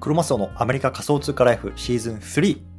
[0.00, 2.77] クロマスオのアメリカ仮想通貨ライフシーズン3。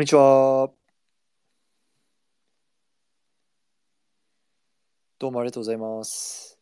[0.00, 0.70] こんにちは。
[5.18, 6.58] どうもありがとうございます。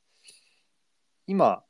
[1.28, 1.62] 今、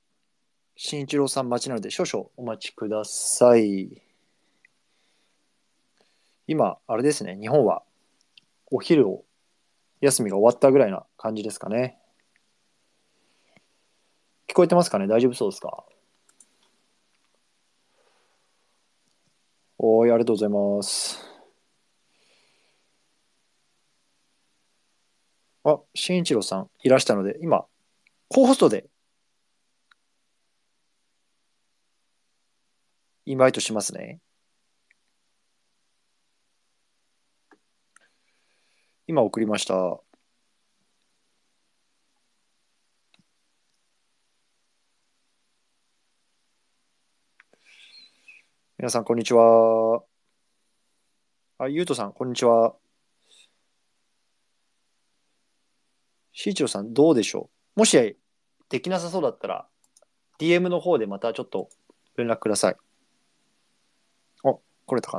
[0.76, 4.00] 新一郎さん待ちなので少々お待ちください。
[6.46, 7.82] 今、あれですね、日本は
[8.70, 9.26] お昼を
[10.00, 11.98] 休みが終わったぐらいな感じですかね。
[14.46, 15.06] 聞こえてますかね？
[15.06, 15.84] 大丈夫そうですか？
[19.76, 21.27] おーい、ありがとうございます。
[25.64, 27.66] あ、新一郎さんいらしたので、今、
[28.28, 28.88] コーホストで
[33.26, 34.20] インバイトしますね。
[39.06, 40.00] 今送りました。
[48.78, 50.02] 皆さん、こんにちは。
[51.58, 52.76] あ、ゆうとさん、こんにちは。
[56.40, 57.80] しーちろさん、どうでしょう？
[57.80, 58.16] もし
[58.68, 59.66] できなさそうだったら、
[60.38, 61.68] DM の方でまたちょっと
[62.16, 62.76] 連絡ください。
[64.44, 64.54] あ、
[64.86, 65.18] 来れたか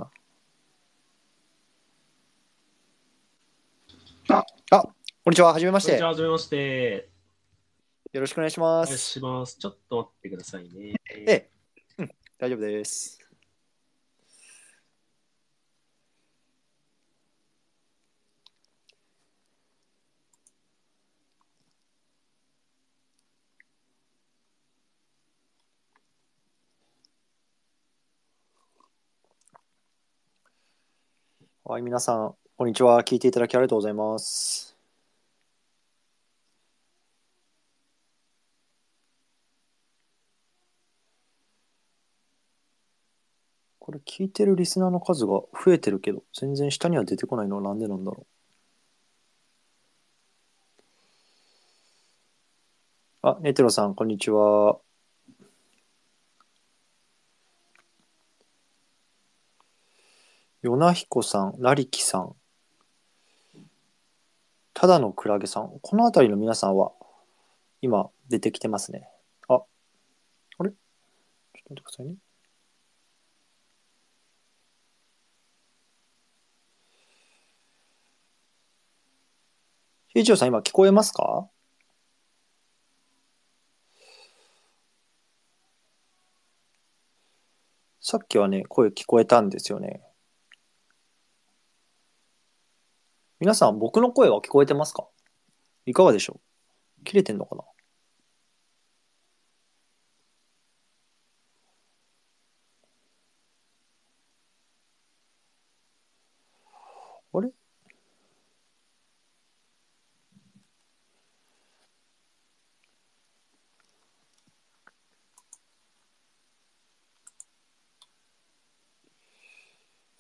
[4.29, 4.37] な？
[4.37, 4.91] あ、あ、こ
[5.25, 5.51] んにちは。
[5.51, 5.91] はじめまして。
[5.91, 7.09] こんにちは、はじめまして。
[8.13, 8.97] よろしくお願いしお願います。
[8.97, 9.57] します。
[9.57, 10.95] ちょっと待ってくださいね。
[11.11, 11.49] ええ、
[11.97, 13.18] うん、大丈夫です。
[31.69, 33.03] はい、皆さん、こんにちは。
[33.03, 34.75] 聞いていただきありがとうございます。
[43.77, 48.25] これ聞いてるリスナーの数が増えてるけど、全然下には出てこないのはなんでなんだろ
[53.23, 53.27] う。
[53.27, 54.79] あ、ネテロさん、こんにちは。
[60.61, 62.35] ヨナヒコさん、ラリキさん、
[64.73, 66.91] ただのクラゲさん、この辺りの皆さんは
[67.81, 69.07] 今出てきてますね。
[69.47, 70.71] あ、あれ？
[70.71, 72.15] ちょっと待ってくださいね。
[80.09, 81.47] ひいちょうさん、今聞こえますか？
[88.01, 90.01] さっきはね、声聞こえたんですよね。
[93.39, 95.07] 皆さん、僕の声は聞こえてますか？
[95.85, 96.41] いかがでしょ
[97.01, 97.05] う？
[97.05, 97.63] 切れてんのかな？
[107.33, 107.49] あれ？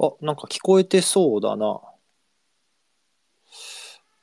[0.01, 1.81] あ、なんか聞こえてそうだな。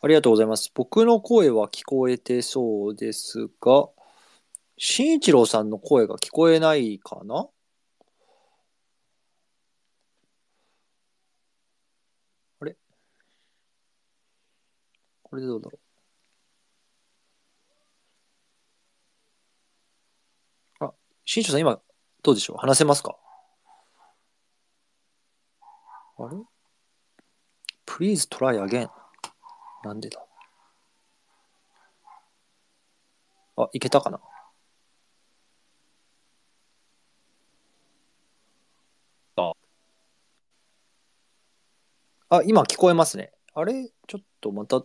[0.03, 0.71] ありがとうございます。
[0.75, 3.89] 僕の声は聞こえてそうですが、
[4.79, 7.49] 新一郎さんの声が聞こえないかな？
[12.61, 12.77] あれ？
[15.23, 15.79] これでどうだろ
[20.81, 20.85] う？
[20.85, 20.93] あ、
[21.25, 21.81] 新一郎さん今
[22.23, 22.57] どうでしょう？
[22.59, 23.17] 話せますか？
[26.19, 26.37] あれ
[27.87, 28.91] ?Please try again.
[29.87, 30.21] なんでだ？
[33.57, 34.21] あ、いけたかな？
[39.37, 39.53] あ。
[42.29, 43.33] あ、今聞こえますね。
[43.55, 43.89] あれ？
[44.09, 44.83] ちょっとまた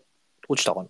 [0.47, 0.89] 落ちたかな？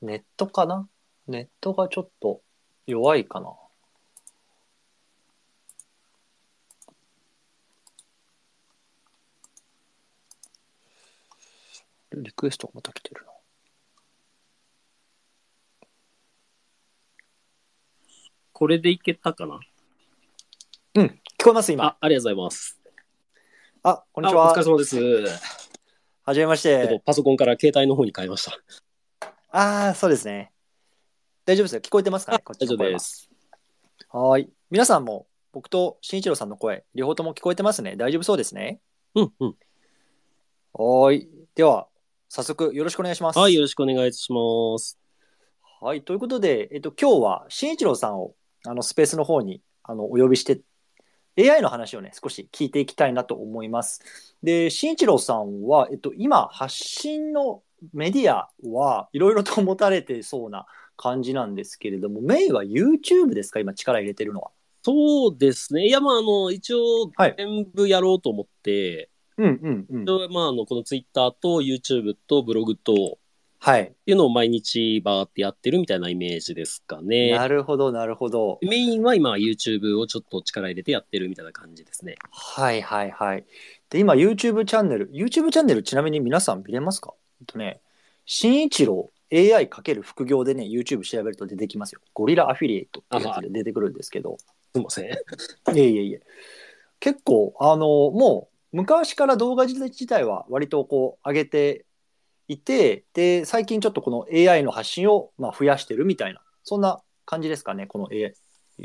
[0.00, 0.88] ネットかな？
[1.28, 2.40] ネットがちょっと
[2.86, 3.52] 弱いかな？
[12.12, 13.32] リクエストがまた来てるな。
[18.52, 19.60] これでいけたかな？
[20.96, 21.06] うん、
[21.38, 21.84] 聞こえます今。
[21.84, 22.80] あ、ありがとうございます。
[23.82, 24.54] あ、こんにちあおは。
[24.54, 24.96] 疲れ様です。
[26.24, 27.02] はじめましちょっとて。
[27.06, 28.58] パソコンから携帯の方に変えました。
[29.52, 30.52] ああ、そうですね。
[31.46, 31.80] 大丈夫ですよ。
[31.80, 32.38] 聞こえてますかね？
[32.44, 33.30] こっち大丈夫です。
[34.10, 34.50] はーい。
[34.70, 37.96] 皆さんも僕と慎一郎さんの声、両方とも聞こえてますね。
[37.96, 38.80] 大丈夫そうですね？
[39.14, 39.56] うんうん。
[40.74, 41.30] はーい。
[41.54, 41.88] では、
[42.32, 43.38] 早速よろしくお願いします。
[43.40, 45.00] はい、よろしくお願いします。
[45.80, 46.02] はい。
[46.02, 50.60] ということで、えっと、今日は慎一郎さんをあのスペースの方にあのお呼びして、
[51.36, 54.36] AI の話をね、少し聞いていきたいなと思います。
[54.44, 60.66] で、慎一郎さんは、えっと、今、発信のメディアはいろいろと持たれてそうな
[60.96, 63.58] 感じなんですけれども、メインは YouTube ですか？
[63.58, 64.52] 今力入れてるのは。
[64.82, 65.88] そうですね。
[65.88, 69.10] いや、まあ、あの、一応はい、全部やろうと思って、
[69.40, 70.10] うんうんうん一。
[70.10, 73.18] 応まあ、あの、この Twitter と YouTube とブログと、
[73.62, 73.82] はい。
[73.82, 77.32] っていうのを毎日バーってやってるみたいなイメージですかね。
[77.32, 78.58] なるほど、なるほど。
[78.62, 82.16] メインは今 YouTube をちょっと力入れてやってるみたいな感じですね。
[82.30, 83.44] はいはいはい。
[83.90, 87.12] で、今 YouTube チャンネル、YouTube チャンネルちなみに皆さん見れますか？
[87.40, 87.82] えっとね、
[88.24, 92.00] 新一郎 AI かける副業でね、YouTube 調べると出てきますよ。
[92.14, 94.38] ゴリラアフィリエイトってやつで出てくるんですけど、
[94.74, 95.04] すいません。
[95.04, 96.22] いえいえいえ。
[96.98, 101.86] 結構、あの、もう昔から動画自体は割とこう上げて
[102.48, 108.34] いて、で、最近ちょっとこの AI の発信をまあ増やしてるみたいな、そんな感じですかね、この AI、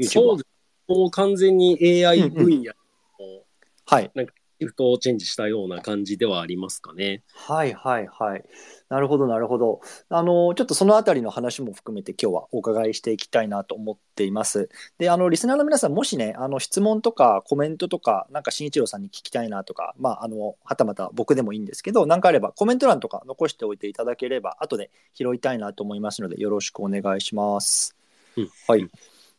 [0.03, 0.37] そう。
[0.37, 0.47] です。
[0.87, 2.73] もう完全に AI 分野
[3.19, 3.43] の
[3.85, 4.11] はい。
[4.59, 7.23] シフトをチェンジしたような感じではありますかね。
[7.33, 8.43] はいはいはい。
[8.87, 9.81] なるほどなるほど。
[10.09, 14.69] あのちょっとそのあたりの話も含めて今日はお伺いしていきたいなと思っています。
[14.99, 27.95] で、あのリスナーの皆さんもしね、あの質問とかコメントとかなんか新一郎さんに聞きたいなとか、まああのはたまた僕でもいいんですけど、なんかあればコメント欄とか残しておいていただければ後で拾いたいなと思いますのでよろしくお願いします。
[28.37, 28.87] うんはい。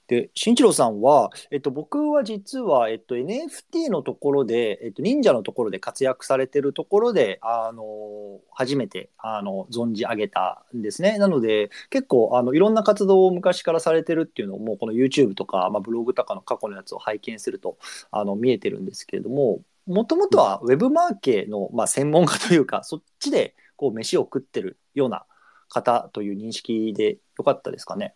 [0.08, 11.19] で、新一郎さんは、えっと、僕は実は、えっと、NFT のところで、えっと、忍者のところで活躍されてるところで、あの、初めて、あの、存じ上げたんですね。
[11.19, 17.76] なので、結構、あの、いろんな活動を昔からされてるっていうのも、この YouTube とか、まあ、ブログとかの過去のやつを拝見すると、
[18.12, 25.26] あの、見えてるんですけれども、もともとは Web マーケの、まあ、専門家というか、そっちで、こう、飯を食ってるような
[25.69, 28.14] 方という認識でよかったですかね。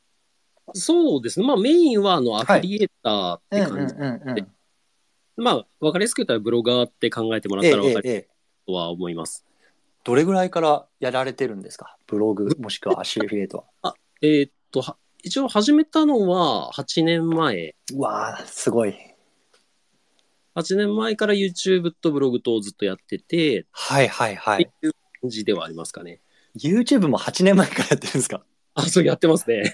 [0.74, 1.46] そうですね。
[1.46, 3.94] まあメインはあのアフィリエーターって感じ。
[3.94, 4.48] うんうんうん。
[5.42, 8.28] まあわかりやすく言ったらブロガーって考えてもらっええたらわかるええええ
[8.66, 9.44] とは思います。
[10.04, 11.96] どれぐらいからやられてるんですか？
[12.06, 13.94] ブログもしくはアシリエイトは。
[14.22, 17.74] えーっと、は一応始めたのは8年前。
[17.94, 18.94] うわーすごい。
[20.56, 24.64] 8年前から YouTube とブログとずっとやってて、はいはいはい。
[24.64, 26.20] っていう感じではありますかね。
[26.58, 28.42] YouTube も8年前からやってるんですか？
[28.74, 29.72] あ、そうやってますね。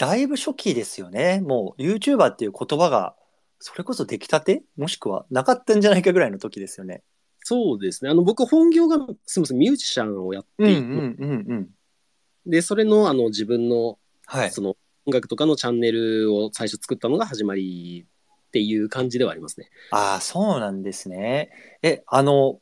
[0.00, 1.42] だいぶ初期ですよね。
[1.42, 3.14] もう YouTuber っていう言葉が
[3.58, 4.62] それこそ出来たて？
[4.78, 7.02] もしくはなかったんじゃないかぐらいの時ですよね。
[7.44, 8.10] そうですね。
[8.10, 11.68] あの、僕本業が、すみません、ミュージシャンをやっていて、うんうん。
[12.46, 14.50] で、それの、あの、自分の、はい。
[14.50, 14.76] その、
[15.06, 19.68] 音楽とかのチャンネルを最初作ったのが始まりっていう感じではありますね。
[19.90, 21.50] ああ、そうなんですね。
[21.82, 22.60] え、あの、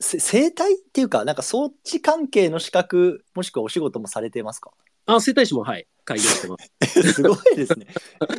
[0.00, 4.70] せ生態っていうか、なんかそっち関係の資格、もしくはお仕事もされてますか？
[5.06, 7.12] あ、整体師も、はい、開業してます。
[7.12, 7.86] すごいですね。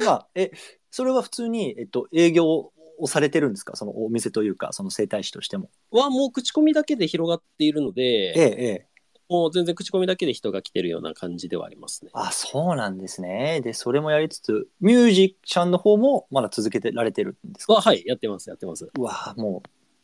[0.02, 0.52] 今、え、
[0.90, 3.76] それは普通に、えっと、営業をされてるんですか？
[3.76, 5.70] そのお店というか、その整体師としても。
[5.92, 8.86] は、もう口コミだけで広がっているので、ええ、ええ。
[9.30, 12.10] もう全然口コミだけで人が来てるような感じではありますね。
[12.14, 13.62] あ、そうなんですね。
[13.64, 17.74] で、それもやりつつ、ミュージシャンの方もまだ続けてられてるんですか？
[17.74, 18.90] は、はい、やってます、やってます。
[18.98, 19.62] うわも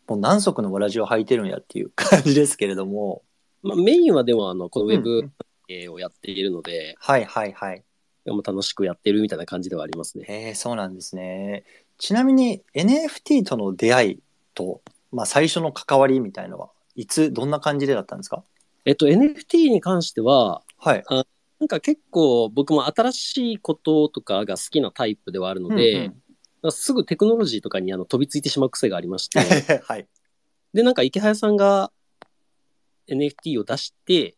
[0.08, 3.24] う、もう何足のわらじを履いてるんやっていう感じですけれども。
[3.64, 5.32] まあ、メインはでも、あの、このウェう
[5.74, 7.84] んブをやっているので、はいはいはい。
[8.26, 10.26] でも楽しくやってるみたいな感じではありますね。
[10.28, 11.64] えー、そうなんですね。
[11.98, 14.20] ちなみに NFT との出会い
[14.54, 14.82] と、
[15.12, 18.44] まあ、最初の関わりみたいのはいつどんな感じでだったんですか？
[18.86, 21.04] えっと、NFT に関しては、はい。
[21.60, 26.22] なんか結構僕も新しいこととかが好きなタイプではあるので、うんうん
[26.66, 29.40] らすぐテクノロジーとかにあの飛びついてしまう癖がありまして、
[29.84, 30.08] はい。
[30.74, 31.92] で、なんか池早さんが
[33.08, 34.36] NFT を出して、はい。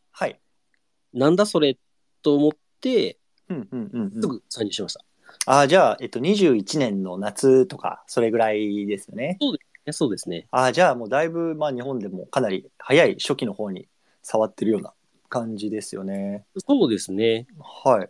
[1.17, 1.77] なんだそれ
[2.21, 3.17] と思って、
[3.49, 4.21] うんうんうんうん。
[4.21, 5.03] すぐ参入しました。
[5.45, 9.39] ああ、じゃあ、えっと、21年の夏とか、それぐらいですよね。
[9.85, 10.47] えそうですね。
[10.51, 13.87] ああ、じゃあもうだいぶ、まあ日本でもかなり早い初期の方に
[14.21, 14.93] 触ってるような
[15.29, 16.45] 感じですよね。
[16.67, 17.47] そうですね。
[17.59, 18.09] はい。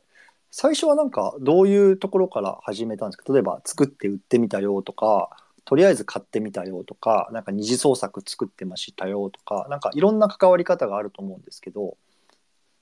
[0.49, 3.31] 最初はなんかどういうところから始めたんですか？
[3.31, 5.29] 例えば作って売ってみたよとか、
[5.65, 11.97] とりあえず買ってみたよとか、なんか二次創作作ってましたよとか、なんかいろんな関わり方があると思うんですけど、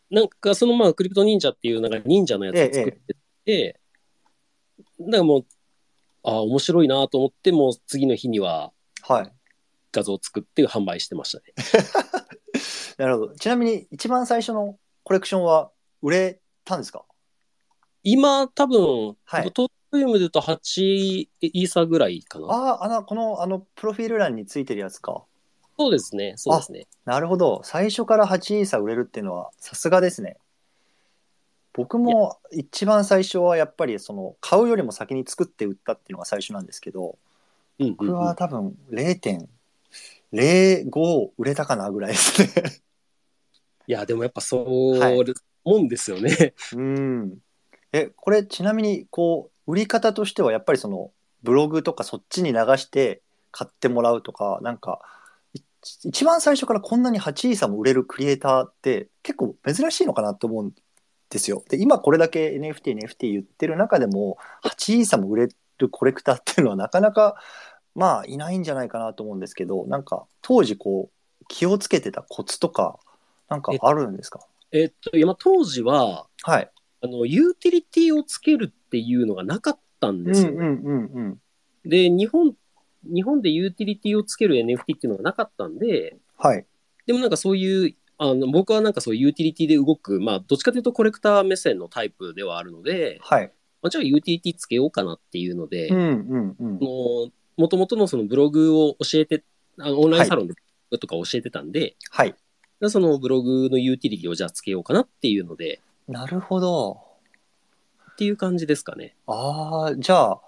[0.09, 3.79] なんかそのまあクリプト忍者っていうなんか忍者のやつを作ってて、
[4.99, 5.45] だからもう、
[6.23, 8.71] ああ、面白いなと思って、もう次の日には
[9.01, 9.31] はい。
[9.91, 11.53] 画像を作って販売してましたね。
[12.97, 13.35] なるほど。
[13.35, 15.71] ちなみに一番最初のコレクションは
[16.01, 17.05] 売れたんですか？
[18.03, 22.47] 今多分、はいトータルで言うと8イーサぐらいかな。
[22.47, 25.25] ああ、あの、この、あの、プロフィール欄についてるやつか。
[25.77, 26.33] そうですね。
[26.37, 26.87] そうですね。
[27.05, 27.61] なるほど。
[27.63, 30.37] 最初から8イーサ売れるっていうのはさすがですね。
[31.73, 37.17] 僕も一番最初はやっぱりその買うよりも先に作って売ったっていうのが最初なんですけど、
[37.79, 42.49] うんうんうん僕は多分0.05売れたかなぐらいですね。
[43.87, 45.21] いや、でもやっぱそう、はい
[45.65, 46.53] もんですよね。
[46.73, 47.37] うん。
[47.91, 51.11] え、これちなみにこう売り方としてはやっぱりその
[51.43, 55.05] ブログとかそっちに流して買ってもらうとか、なんかい
[56.03, 60.73] 一番最初からこんなに8イーサも売れるクリエイターって結構珍しいのかなと思うん
[61.29, 61.63] ですよ。
[61.69, 67.35] で、今これだけ NFT、NFT 言ってる中でも8イーサも売れるコレクターっていうのはなかなか
[67.93, 71.09] まあいないんじゃないかなと思うんですけど、なんか当時こ
[71.41, 72.99] う気をつけてたコツとか
[73.49, 74.39] なんかあるんですか？
[74.71, 76.71] えっと、今当時は、はい。
[77.01, 80.51] あの、ユーティリティをつけるっていうのがなかったんですよ。
[80.51, 81.39] うんうんうんうん。
[81.85, 82.55] で、日本、
[83.13, 86.65] 日本でユーティリティをつける NFT っていうのがなかったんで、はい。
[87.05, 93.51] でもなんかそういう、あの僕はなんかそういうユーティリティで動く、まあ、どっちかというとコレクター目線のタイプではあるので、はい。
[93.81, 96.79] まあ、じゃあユーティリティつけようかなっていうので、うんうんうん。
[97.57, 99.43] もともとのそのブログを教えて、
[99.77, 100.55] あのオンラインサロンで
[100.97, 102.35] とか教えてたんで、はい。
[102.79, 106.99] でそのブログのユーティリティをじゃあつけようかなっていうので、なるほど。
[108.11, 109.15] っていう感じですかね。
[109.27, 110.41] ああ、じゃあ、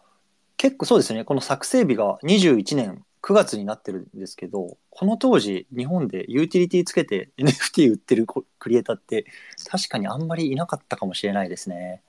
[0.58, 1.24] 結構そうですね。
[1.24, 9.26] この作成日が21年9月になってるんですけど、この当時、日本でユーティリティつけて NFT 売ってるコクリエイターって、
[9.70, 12.02] 確かにあんまりいなかったかもしれないですね。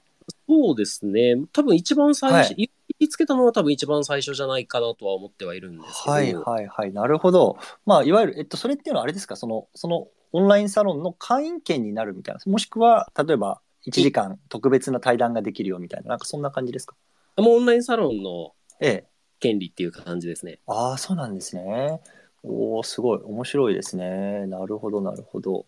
[0.49, 1.37] そうですね。
[1.53, 6.93] 多分一番最初、はユーティリティつけたのは多分一番最初じゃないかなとは思ってはいるんですけど、はいはいはい。
[6.93, 7.59] なるほど。
[7.85, 12.41] まあ、いわゆる、えっと、それっていうのはあれですか、その、そのオンラインサロンの会員権になるみたいな。
[12.51, 16.95] もしくは、例えば、1時間特別な対談ができるよみたいな、なんかそんな感じですか？
[17.43, 19.05] もうオンラインサロンのええ。
[19.41, 20.59] 権利っていう感じですね。
[20.67, 22.01] ああ、そうなんですね。
[22.43, 23.21] おお、すごい。
[23.23, 24.47] 面白いですね。
[24.47, 25.67] なるほど、なるほど。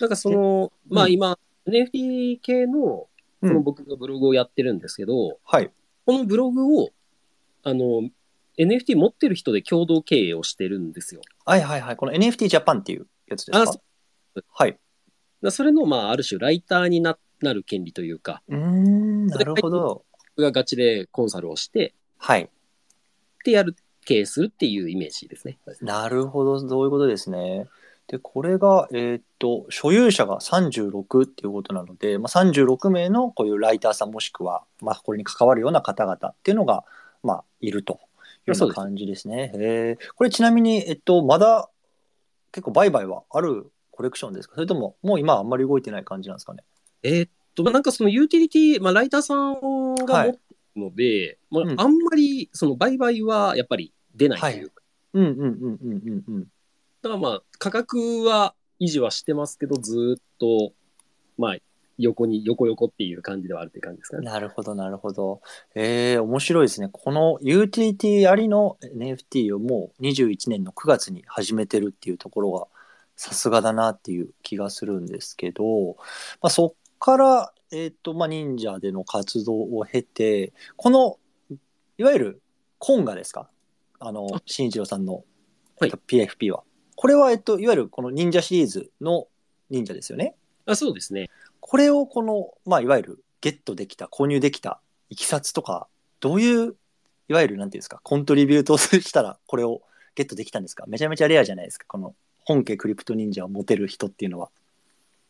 [0.00, 3.06] なんかその、うんまあ今、NFT 系の
[3.42, 5.70] うんその僕がブログをやってるんですけど、はい。
[6.04, 6.90] このブログを、
[7.62, 8.08] あの、
[8.58, 11.22] NFT 持ってる人で共同経営をしてるんですよ。
[11.46, 11.96] はいはいはい。
[11.96, 13.62] この NFT ジャパンっていうやつですか？
[13.62, 13.80] あそ
[14.46, 14.78] はい。
[15.50, 20.04] それの、まあ、ある種、ライターにななる権利というか、うーん、なるほど。
[20.40, 22.48] 僕がガチでコンサルをして、はい。
[23.44, 25.58] でやる、経営するっていうイメージですね。
[25.82, 27.66] なるほど、そういうことですね。
[28.08, 36.84] で、これが、えーっと、所有者が36っていうことなので、まあ、36名のこういうライターさんもしくは、まあ、これに関わるような方々っていうのが、
[37.22, 38.00] まあ、いると
[38.48, 39.52] いうような感じですね。
[39.54, 41.68] へーこれちなみに、えっと、まだ
[42.52, 44.54] 結構売買はあるコレクションですか？
[44.54, 46.64] それとも、もう今はあんまり動いてない感じなんですかね？
[47.02, 50.38] えーっと、まあ、なんかそのユーティリティ、まあ、ライターさんが持って
[50.76, 54.82] るので、まうんあ、あんまりその売買はやっぱり出ないというか、
[55.14, 56.46] うんうんうんうんうんうん。
[57.02, 60.72] だからまあ、価格は維持はしてますけど、ずーっと、
[61.38, 61.56] まあ、
[61.98, 64.24] 横に、横横っていう感じではあるっていう感じですかね。
[64.24, 65.42] なるほど、なるほど。
[65.74, 66.88] えー、面白いですね。
[66.90, 72.66] このユーティリティありの NFT をもう21年の9月に始めてるっていうところが
[73.16, 75.96] さすがだなっていう気がするんですけど、
[76.40, 81.18] まあ、そっから、えっ、と、まあ、忍者での活動を経て、この、
[81.98, 82.42] いわゆる
[82.78, 83.48] コンガですか？
[83.98, 85.24] あのあ、新一郎さんの、はい
[85.84, 86.62] えっと PFP は。
[86.94, 89.26] これは、えっと、いわゆるこの忍者シリーズの
[89.70, 90.34] 忍者ですよね？
[90.66, 91.30] あそうですね。
[91.60, 95.88] これをこの、まあ、いわゆるゲットできた、購入できたいきさつとか、
[96.20, 96.76] どういう、
[97.28, 99.82] いわゆるなんていうんですか、コントリビュートをしたら、これを
[100.14, 100.84] ゲットできたんですか？
[100.86, 102.14] めちゃめちゃレアじゃないですか、この
[102.44, 104.50] 本家クリプト忍者を持てる人っていうのは。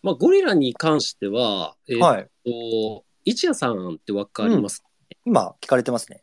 [0.02, 2.30] まあ、ゴリラに関しては、えーっはい。
[2.44, 4.82] と、一夜さんってわかります、
[5.24, 6.22] 今、聞かれてますね。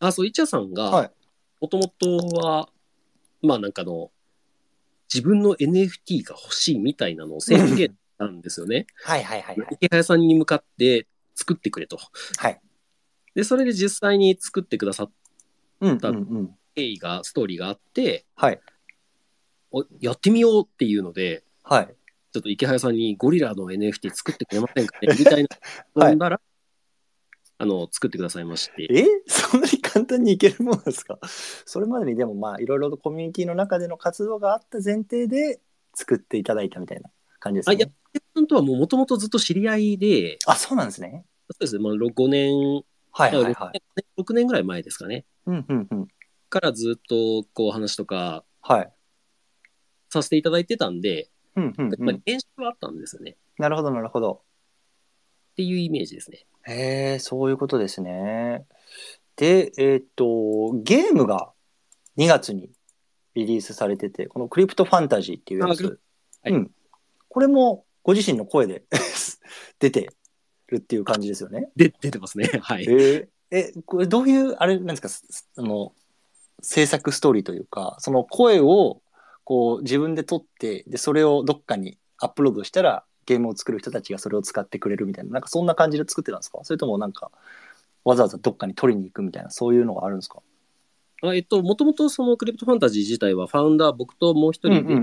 [0.00, 1.10] あ、そう、いちゃさんが、はい。
[1.60, 2.68] もともとは、
[3.42, 4.10] まあなんかあの、
[5.12, 8.86] 自分の NFT が欲しいみたいなのを宣言したんですよね。
[9.04, 9.68] はいはいはいはい。
[9.72, 11.98] 池早さんに向かって作ってくれと。
[12.38, 12.60] はい。
[13.34, 16.58] で、それで実際に作ってくださったうんうんうん。
[16.74, 18.60] 経緯が、ストーリーがあって、はい。
[19.70, 21.94] おやってみようっていうので、はい。
[22.34, 25.14] ちょっと池早さんにゴリラの NFT 作ってくれませんかね？
[25.16, 25.48] みたいな
[26.02, 26.40] はい飲んだら、
[27.58, 28.88] あの、作ってくださいまして。
[28.90, 29.06] え？
[29.28, 31.20] そんなに簡単にいけるものですか？
[31.64, 35.60] それまでにでもまあいろいろとコミュニティの中での活動があった前提で
[35.94, 37.86] 作っていただいたみたいな感じですあ、いや
[38.34, 41.24] さんとはもう元々ずっと知り合いで、あそうなんですね。
[41.52, 43.82] そうですね、まあ、5年、はいはいはい。
[44.20, 45.24] 6年ぐらい前ですかね。
[45.46, 46.08] うんうんうん。
[46.48, 48.92] からずっとこう話とかはい。
[50.10, 52.06] させていただいてたんで、うんうんやっうん。
[52.06, 53.32] ぱり練習はあったんですよね。
[53.32, 54.42] っなるほどなるほど。
[55.56, 56.46] ていうイメージですね。
[56.66, 58.66] へえ、そういうことですね。
[59.36, 61.52] で、えーっと、ゲームが
[62.16, 62.70] 2月に
[63.34, 66.00] リリースされてて、このクリプトファンタジーっていうやつ。
[66.42, 66.70] はいうん。
[67.28, 68.84] これもご自身の声で
[69.78, 70.10] 出て
[70.68, 71.70] るっていう感じですよね。
[71.76, 72.50] で、出てますね。
[72.62, 72.84] はい。
[72.84, 75.94] えーえ、これどういう、あれなんですか、すあの、
[76.60, 79.00] 制作ストーリーというか、その声を
[79.44, 86.58] こう自分で撮って、で、それをどっかにアップロードしたら、ゲームを作る人たちがそれを使ってくれるみたいな、なんかそんな感じで作ってたんですか？
[86.62, 87.30] それともなんか、
[88.04, 90.40] わざわざどっかに取りに行くみたいな、そういうのがあるんですか？
[91.22, 94.94] あえっと、もともとそのクリプトファンタジー自体はファウンダー僕ともう一人で。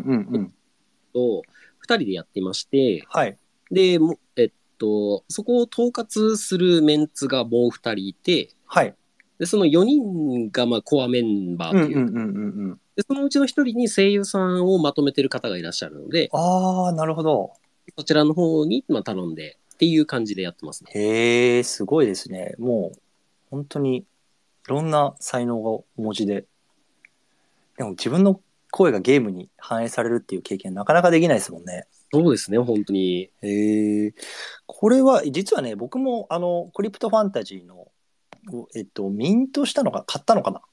[1.13, 1.41] と
[1.79, 3.37] 二人でやっていまして、はい。
[3.71, 8.95] で、もえっと、そこを統括するメンツがもう二人いて、はい。
[9.39, 17.53] で、その4人がまあコアメンバーという、うで、そのうちの一人に声優さんをまとめてる方がいらっしゃるので、ああ、なるほど。
[17.97, 20.91] そちらの方にまあ頼んでっていう感じでやってますね。
[20.93, 22.53] へえ、すごいですね。
[22.59, 22.99] もう、
[23.49, 24.05] 本当に、い
[24.67, 26.45] ろんな才能がお持ちで。
[27.77, 31.85] でも自分の声がゲームに反映されるっていう経験なかなかできないですもんね。
[32.13, 33.29] そうですね、本当に。
[33.41, 34.13] へえ。
[34.65, 37.87] これは、実はね、僕も、あの、クリプトファンタジーの、
[38.53, 40.63] おえっと、ミントしたのか、買ったのかなうん。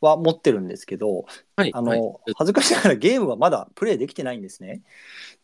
[0.00, 1.24] は持ってるんですけど、
[1.56, 1.70] はい。
[1.74, 2.00] あの、はい
[2.36, 4.82] 恥ずかしながらゲームはまだプレイできてないんですね。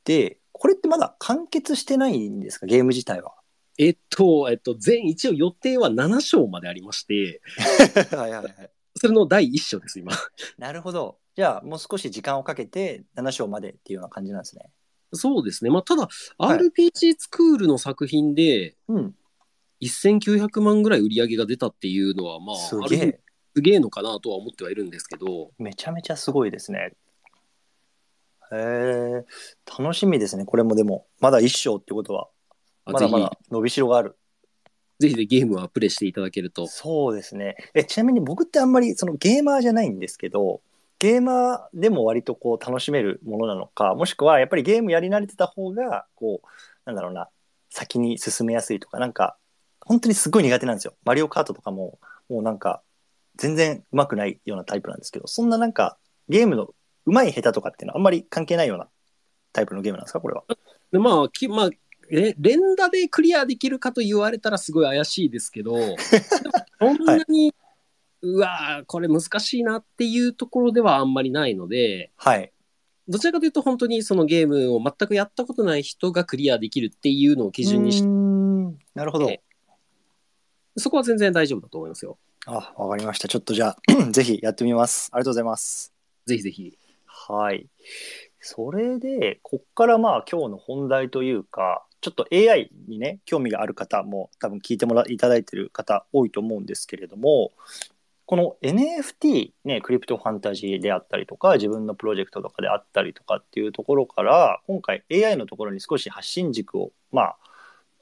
[0.04, 3.34] で、これってまだ完結してないんですか、ゲーム自体は。
[3.78, 7.40] えっと、えっと、全一応予定は7章までありまして、
[8.16, 8.70] はいはいはい。
[8.96, 10.12] それの第1章です、今。
[10.58, 11.18] なるほど。
[11.34, 14.70] じゃあ、もう少し時間をかけて7章までっていうような感じなんですね。
[15.12, 15.70] そうですね。
[15.70, 19.14] まあ、ただ、はい RPG スクールの作品でうん。
[19.82, 23.20] 1900万ぐらい売り上げが出たっていうのは、まあ、すげえ。
[23.54, 26.92] すげえのかなとは思ってはいるんですけど、めちゃめちゃすごいですね。
[28.52, 29.24] へえ。
[29.78, 30.44] 楽しみですね。
[30.44, 32.28] これもでも、まだ1章ってことは、
[32.84, 34.16] あまだまだ伸びしろがある。
[34.98, 36.66] ぜひぜひゲームはプレイしていただけると。
[36.66, 37.56] そうですね。
[37.74, 40.60] え、ちなみに僕ってあんまりそのゲーマーじゃないんですけど、
[40.98, 46.46] ゲーマーでも割とこう楽しめるものなのか、もしくはやっぱりゲームやり慣れてた方が、こう、
[46.86, 47.28] なんだろうな、
[47.70, 49.36] 先に進めやすいとか、なんか、
[49.80, 50.94] 本当にすごい苦手なんですよ。
[51.04, 52.82] マリオカートとかも、もうなんか、
[53.36, 56.74] 全然上手くないようなタイプなんですけど、そんななんか、ゲームの
[57.06, 58.88] 上手い下手とかっていうのはあんまり関係ないような
[59.52, 60.44] タイプのゲームなんですか、これは？
[60.92, 61.70] でまあ、きまあ、
[62.10, 65.76] え連打でクリアできるかと言われたらすごい怪しいですけど、
[66.80, 67.54] そんなに、
[68.22, 72.52] うわーこれ難しいなっていうところではあんまりないので、はい。
[73.06, 79.28] どちらかというと本当にそのゲームを全くやったことない人がクリアできるっていうのを基準にして、んなるほど。
[79.28, 79.42] え
[80.76, 82.18] そこは全然大丈夫だと思いますよ。
[82.46, 83.28] あ、わかりました。
[83.28, 83.76] ちょっとじゃあ、
[84.12, 85.08] ぜひやってみます。
[85.12, 85.94] ありがとうございます。
[86.26, 86.76] ぜひぜひ。
[87.06, 87.68] はい。
[88.40, 97.52] それで、こっからまあ今日の本題というか、ちょっと AI にね、興味がある方も多分聞いてもらいただいてる方多いと思うんですけれども、
[98.26, 107.36] この NFT、ね、クリプトファンタジーであったりとか、自分のプロジェクトとかであったりとかっていうところから、今回 AI のところに少し発信軸を、まあ、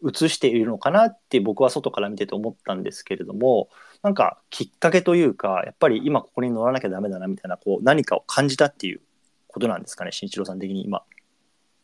[0.03, 3.69] 移しているのかなって僕は外から見てて思ったんですけれども、
[4.03, 9.01] なんかきっかけというか、やっぱり今ここに乗らなきゃダメだなみたいな、こう何かを感じたっていう
[9.47, 11.03] ことなんですかね、新一郎さん的に今。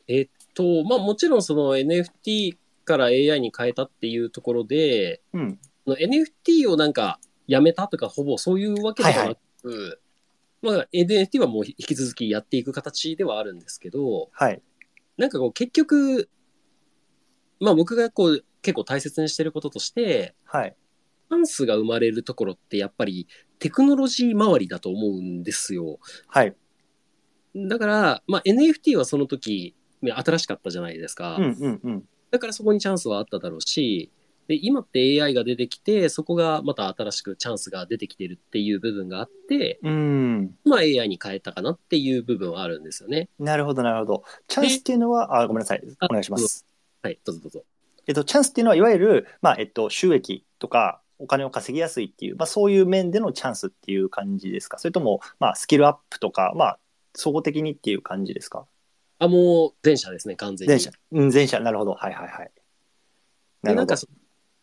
[0.09, 5.59] えっと、まあもちろんその NFT から AI に変えたっていうところで、うん。
[5.87, 10.01] NFT をなんかやめたとかほぼそういうわけではなく、
[10.63, 14.61] まあ NFT はもう引き続きやっていく形ではあるんですけど、はい。
[15.17, 16.29] なんかこう結局、
[17.61, 20.77] まあ僕がこう結構大切にしてることとして、はい。
[21.31, 25.99] チャンスが生まれるところってやっぱりテクノロジー周りだと思うんですよ。
[26.29, 26.55] はい。
[27.55, 31.37] だから、まあ NFT はその時、ね新しかったじゃないですか。
[31.37, 32.05] うんうんうん。
[32.31, 34.13] だからそこにチャンスはあっただろうし、
[34.49, 40.55] で、今って AI が出てきて、そこがまた新しくチャンスが出てきてるっていう部分があって、うん。
[40.65, 43.29] まあ AI に変えたかなっていう部分はあるんですよね。
[43.39, 44.25] なるほど、なるほど。
[44.47, 45.83] チャンスっていうのは、あ、ごめんなさい。
[46.01, 46.68] お願いします。
[47.09, 47.65] はい、どうぞどうぞ。
[48.07, 54.79] えっと、チャンスっていうのは、いわゆる、まあ、えっと、収益とか、お金を稼ぎやすいっていう、まあ、そういう面でのチャンスっていう感じですか？
[54.79, 56.79] それとも、まあ、スキルアップとか、まあ、
[57.15, 58.67] 総合的にっていう感じですか？
[59.19, 60.71] あ、もう前者ですね、完全に。
[60.71, 60.93] 前者。
[61.13, 61.59] うん、前者。
[61.61, 61.93] なるほど。
[61.95, 62.51] はいはいはい。
[63.63, 63.97] なでなんか。
[63.97, 64.07] そ、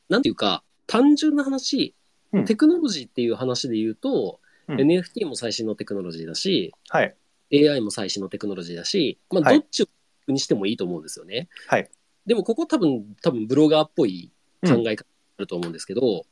[0.08, 1.95] なんていうか、単純な話、
[2.31, 7.15] うんテクノロジーっていう話で言うと、うん NFT も最新のテクノロジーだし、はい。
[7.53, 9.88] AI も最新のテクノロジーだし、まあ、はいどっちを
[10.27, 11.49] にしてもいいと思うんですよね。
[11.67, 11.89] はい。
[12.25, 14.31] でも、ここ多分、多分ブロガーっぽい
[14.63, 15.05] 考え方
[15.38, 16.25] あると思うんですけど、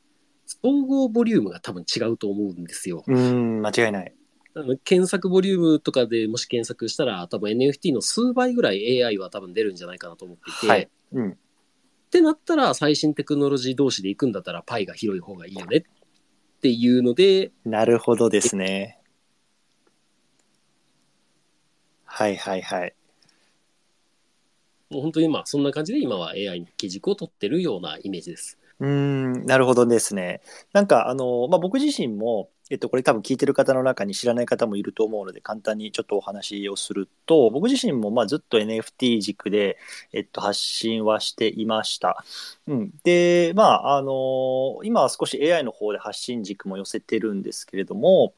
[0.46, 3.04] 総合ボリュームが多分違うと思うんですよ。
[3.06, 4.14] うん、間違いない。
[4.84, 10.88] 検索ボリュームとかでもし検索したら、多分 NFT の数倍ぐらい AI は多分出るんじゃないかなと思っていて、はい。
[11.12, 11.30] うん。
[11.30, 11.36] っ
[12.10, 15.82] てなったら、最新テクノロジー同士で行くんだったら、パイが広い方がいいよねっ
[16.60, 19.00] ていうので、なるほどですね。
[22.04, 22.94] はいはいはい。
[24.94, 28.58] もう本当にまあ、そんな感じで今は AI に基軸を取ってるようなイメージです。
[28.78, 30.40] うん、なるほどですね。
[30.72, 39.78] なんか、あの、まあ、僕自身も、えっと、これ多分聞いてる方の中に知らない方もいると思うので、簡単にちょっとお話をすると、僕自身も、まあ、ずっと NFT 軸で、
[40.12, 42.24] えっと、発信はしていました。
[42.68, 42.90] うん。
[43.02, 48.34] で、まあ、あの、今は少し AI の方で発信軸も寄せてるんですけれども、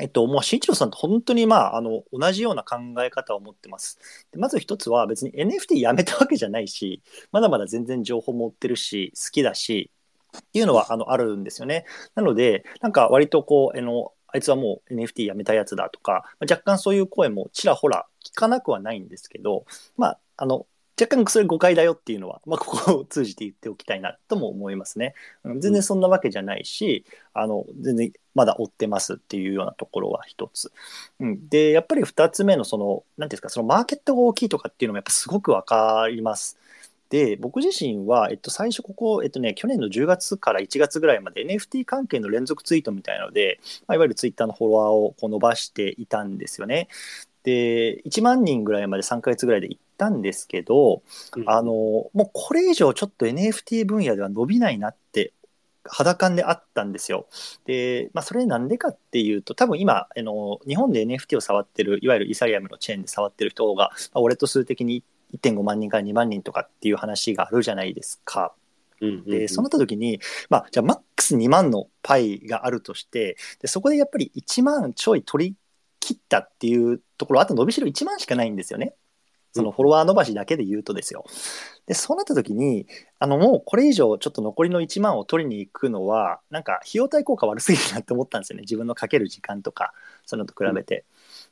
[0.00, 3.98] えっと、もう、新一郎さんと本当に、まあ、あの、同じような考え方を持ってます。
[4.30, 9.90] でまず一つは、別に NFT やめたわけじゃないし、まだまだ全然情報持ってるし、好きだし、
[10.36, 11.84] っていうのはあのあるんですよね。
[12.14, 19.64] なので、なんか割とこう、あの、あいつはもう NFT やめたやつだとか、若干そういう声もちらほら聞かなくはないんですけど、
[19.96, 20.66] まあ、あの、
[21.00, 25.14] 若干それ誤解だよっていうのは、まあ、ここを 通じて言っておきたいなとも思いますね。
[25.44, 30.72] 全然そんなわけじゃないし、あの、全然まだ追ってますっていうようなところは一つ。
[31.20, 36.58] うん、で、やっぱり二つ目のその、なんていうんですか、そのマーケットが大きいとかっていうのもやっぱすごくわかります。
[37.10, 46.88] で、僕自身は、えっと、最初ここ、えっとね、去年の10月から1月ぐらいまで NFT 関係の連続ツイートみたいなので、まあ、いわゆるツイッターのフォロワーをこう伸ばしていたんですよね。
[47.48, 51.02] で、1万人ぐらいまで3ヶ月ぐらいで行ったんですけど、
[51.46, 55.32] あの、もうこれ以上ちょっと NFT 分野では伸びないなって
[55.84, 57.26] 肌感であったんですよ。
[57.64, 68.52] で、まあ、それなんでかっていうと、多分今、あの、日本で NFT を触ってる、いわゆるイーサリアムのチェーンで触ってる人が、まあ、ウォレット数的に1.5万人から2万人とかっていう話があるじゃないですか。
[69.00, 75.56] うんうんうんで、そうなった時に、まあ、じゃあマックス2万のパイがあるとして、でそこでやっぱり1万ちょい取り
[76.08, 78.94] 切ったっていうところ、あと伸びしろ1万しかないんですよね。
[79.52, 81.24] そのフォロワー伸ばしだけで言うとですよ。
[81.86, 82.86] で、そうなった時に、
[83.18, 88.62] あの、もうこれ以上ちょっと残りの1万を取りに行くのは、なんか費用対効果悪すぎるなって思ったんですよね。
[88.62, 89.92] 自分のかける時間とか、
[90.24, 91.04] そういうのと比べて。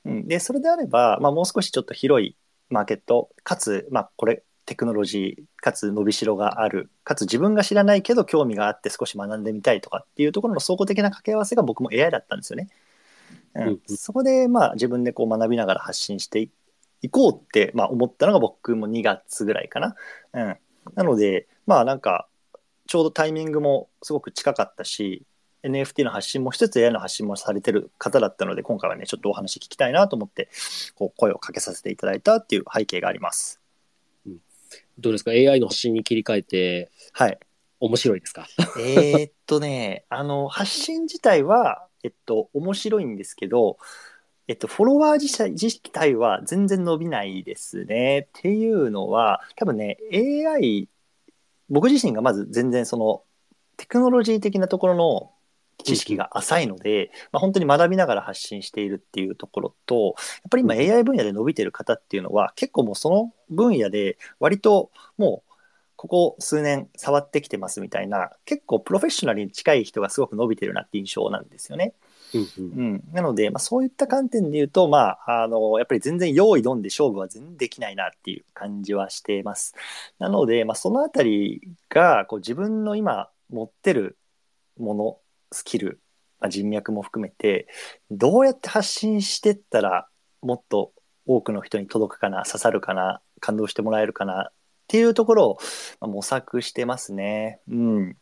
[0.04, 2.36] うん、で、それであれば、まあ、もう少しちょっと広い
[2.70, 12.68] マーケット、かつ、まあ、これ、テクノロジー、かつ伸びしろがある、かつ自分が知らないけど興味があって少し学んでみたいとかっていうところの総合的な掛け合わせが僕も AI だったんですよね。
[13.56, 16.50] うんうんうんそこでまあ自分でこう学びながら発信してい
[17.02, 19.94] いこうってまあ思ったのが僕も2月ぐらいかな。
[20.32, 20.56] うん、
[20.94, 22.28] なのでまあなんか
[22.86, 25.24] ちょうどタイミングもすごく近かったし
[25.62, 30.48] NFT の発信もしつつ AI の発信もされてる方だったので今回はねちょっとお話聞きたいなと思って
[30.94, 33.60] こう声をかけさせていただいたっていう背景があります。
[34.98, 37.38] どうですか ?AI の発信に切り替えてはい。
[37.80, 38.46] 面白いですか？
[38.80, 43.78] えーっとね、あの、発信自体は、えっと、面白いんですけど、
[44.46, 48.28] えっと、フォロワー自体自体は全然伸びないですね。
[48.28, 50.88] っていうのは、多分ね、AI、
[51.68, 53.24] 僕自身がまず全然その、
[53.76, 55.32] テクノロジー的なところの
[55.82, 60.14] 知識が浅いので、まあ、本当に学びながら発信しているっていうところと、やっ
[60.48, 65.45] ぱり今 AI 分野で伸びてる方っていうのは、結構もうその分野で割ともう、
[65.96, 71.94] ここ数年触ってきてますみたいな、結構プロフェッショナルに近い人がすごく伸びてるなって印象なんですよね。
[72.34, 79.74] うんうんうん、なので、まあ、そういった観点で言うと、まあ、あのやっぱり全然用意どんで勝負は全然できないなっていう感じはしています。
[80.18, 84.18] なので、まあ、そのあたりがこう自分の今持ってる
[84.76, 85.18] もの、
[85.52, 86.00] スキル、
[86.40, 87.68] まあ、人脈も含めて、
[88.10, 90.08] どうやって発信してったら
[90.42, 90.92] もっと
[91.26, 94.50] 多くの人に届くかな、刺さるかな、感動してもらえるかな
[94.86, 95.58] っていうところを
[96.00, 97.60] まあ模索してますね。
[97.68, 97.96] うん。
[97.98, 98.16] うん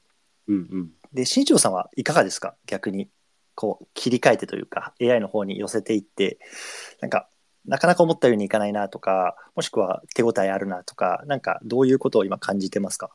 [0.48, 2.56] うんで、新庄さんはいかがですか？
[2.66, 3.08] 逆に。
[3.54, 6.40] こう、切り替えてというか、AI の方に寄せていって、
[7.00, 7.28] なんか、
[7.66, 13.10] なかなか思ったようにいかないなとか、もしくは手応えあるなとか、なんか、どういうことを今感じてますか？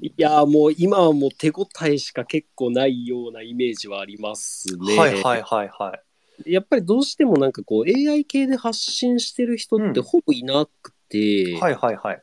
[0.00, 4.96] いやーもう今はもう手応えしか結構ないようなイメージはありますね。
[4.96, 6.00] はいはいはいは
[6.46, 6.52] い。
[6.52, 12.22] やっぱりどうしてもなんかこう AI 系で発信してる人ってほぼいなくて、はいはいはい。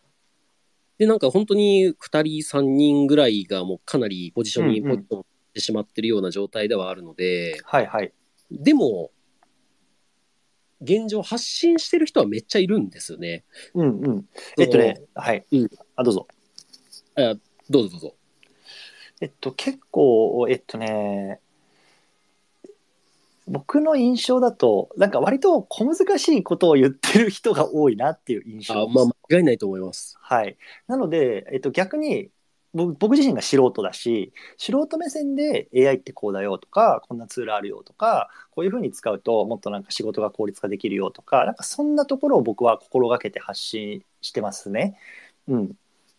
[0.98, 8.12] でなんか本当に2人3人ぐらいがもうかなりポジションにうんうんポジションしてしまってるような状態ではあるので、はいはい。
[8.50, 9.12] でも
[10.82, 13.44] 現状発信してる人はめっちゃいるんですよね。
[13.74, 14.26] うんうん。
[14.58, 15.46] えっとね、はい。
[15.52, 16.28] うんあ、どうぞ。
[17.16, 17.36] あ
[17.70, 18.16] どうぞどうぞ。
[19.20, 21.40] えっと、結構、えっとね、
[23.48, 30.18] 僕の印象だと、なんか割と小難しいことを言ってる人が多いなっていう印象あまあ間違いないと思います。
[30.20, 30.58] はい。
[30.88, 32.30] なので、えっと、逆に、
[32.74, 45.00] 僕僕自身が素人だし、素人目線で AI ってこうだよとか、こんなツールあるよとか、こういうふうに使うともっとなんか仕事が効率化できるよとか、なんかそんなところを僕は心がけて発信してますね。
[45.48, 45.72] うん。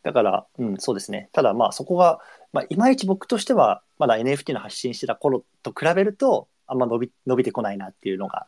[0.03, 1.29] だから、うん、そうですね。
[1.33, 2.21] ただまあそこが、
[2.53, 8.46] まあ、いまいち僕としては、まだ NFT の発信してた頃と比べると、あんま伸び伸びてこないなっていうのが、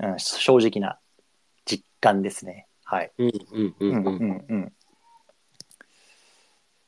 [0.00, 0.98] うん、正直な
[1.64, 2.66] 実感ですね。
[2.84, 3.12] はい。
[3.18, 3.96] うんうんううん。
[3.96, 4.72] うんんうんうん。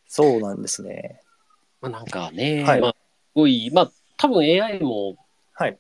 [0.07, 1.21] そうなんですね。
[1.81, 2.97] まあなんかね、はいまあす
[3.35, 5.17] ごい、まあ多分 AI も
[5.55, 5.79] はい。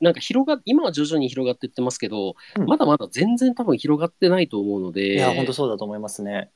[0.00, 6.50] なんか広が今は徐々に広がっていってますけど、うんまだまだ全然多分広がってないと思うので、いや、本当そうだと思いますね。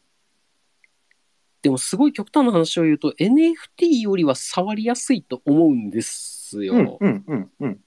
[1.63, 6.75] でもすごい極端な話を言うと NFT よりは触りやすいと思うんですよ。
[6.75, 7.81] うんうんうんうん。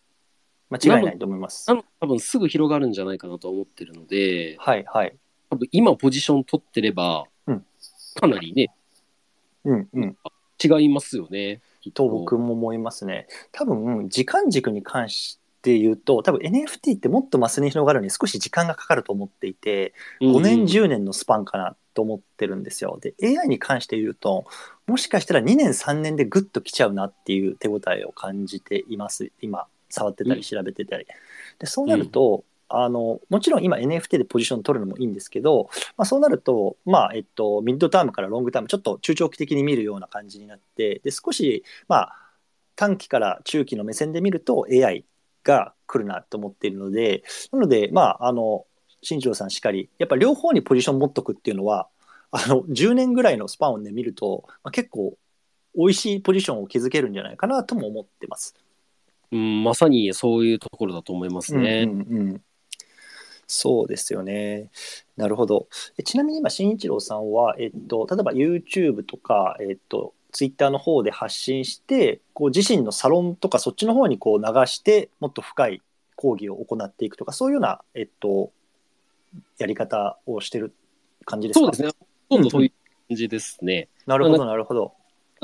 [0.69, 1.75] 間違いないと思いますな。
[1.75, 5.15] ので多分すぐ広がるんじゃないかなと思ってるので、はいはい。
[5.49, 7.65] 多分今ポジション取ってれば、うん
[8.15, 8.67] かなりね、
[9.63, 10.17] うんうん。
[10.63, 11.61] 違いますよね。
[11.93, 13.27] と僕も思いますね。
[13.51, 22.99] 多分、時間軸に関して言うと、多分 NFT ってもっとマスに広がるのに少し時間がかかると思っていて、5年、10年のスパンかなと思ってるんですよ。
[22.99, 24.45] で、AI に関して言うと、
[24.87, 29.31] もしかしたら2年3年でグッと来ちゃうなっていう手応えを感じています。
[29.41, 31.05] 今、触ってたり調べてたり。
[31.59, 42.15] で、そうなると、あの、もちろん今 NFT でポジション取るのもいいんですけど、まあ、そうなると、まあ、えっと、ミッドタームからロングターム、ちょっと中長期的に見るような感じになって、で、少し、まあ、
[42.75, 45.05] 短期から中期の目線で見ると AI
[45.43, 48.65] が来るなと思っているので、なので、まあ、あの、
[49.01, 51.87] 新庄さんしかり、やっぱ両方にポジション持っとくっていうのは、
[52.31, 55.17] あの、10年ぐらいのスパンで見ると、まあ、結構、
[55.75, 58.55] 美味しいポジションを築けるんじゃないかなとも思ってます。
[59.31, 61.87] うん、まさにそういうところだと思いますね。
[61.87, 62.41] うんうんうん
[63.53, 64.71] そうですよね。
[65.17, 65.67] なるほど。
[65.97, 75.81] えちなみに今、新一郎さんは、えっと、例えば YouTube とか、えっと、Twitter の方で発信して、こう自身のサロンとかそっちの方にこう流して、もっと深い
[76.15, 78.51] 講義を行っていくとか、そういうような、えっと、
[79.57, 80.73] やり方をしてる
[81.25, 81.65] 感じですか？
[81.65, 81.91] そうですね。
[82.29, 82.69] ほとんどそういう
[83.09, 83.89] 感じですね。
[84.05, 84.93] なるほど、なるほど。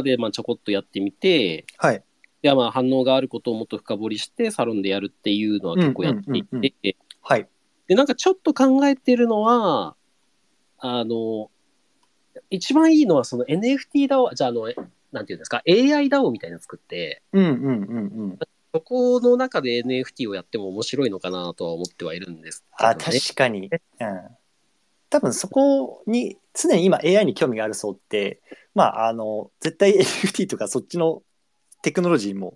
[0.04, 1.97] で、まあ、ちょこっとやってみて、はい。
[1.97, 7.47] いや、まあ、反応があることをもっと深掘りして、サロンでやるっていうのは結構やっていて、はい。
[7.88, 9.95] で、なんかちょっと考えてるのは、
[10.78, 11.50] あの、
[12.50, 14.71] 一番いいのは、その NFT ダオ、じゃあ、あの、
[15.12, 18.39] なんていうんですか、AI ダオみたいなの作って、うんうんうんうん。
[18.73, 22.95] そこの中で NFT をやっても面白いのかなとは思ってはいるんですけど、ね。
[22.95, 23.69] あ、確かに。
[23.69, 24.38] うん。
[25.10, 28.41] 多分そこに、常に今 AI に興味がある層って、
[28.76, 31.23] まあ、あの、絶対 NFT とかそっちの
[31.82, 32.52] テクノロジーも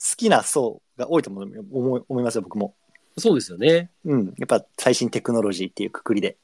[0.00, 2.74] 好きな層が多いと思う思い思いますよ、僕も。
[3.18, 3.90] そうですよね。
[4.04, 4.26] うん。
[4.38, 6.36] やっぱ最新テクノロジーっていうくくりで。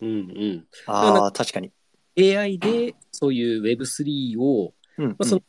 [0.00, 0.66] うんうん。
[0.86, 1.72] ああ、確かに。
[2.18, 5.42] AI でそういう Web3 を、うん、うんまあ、その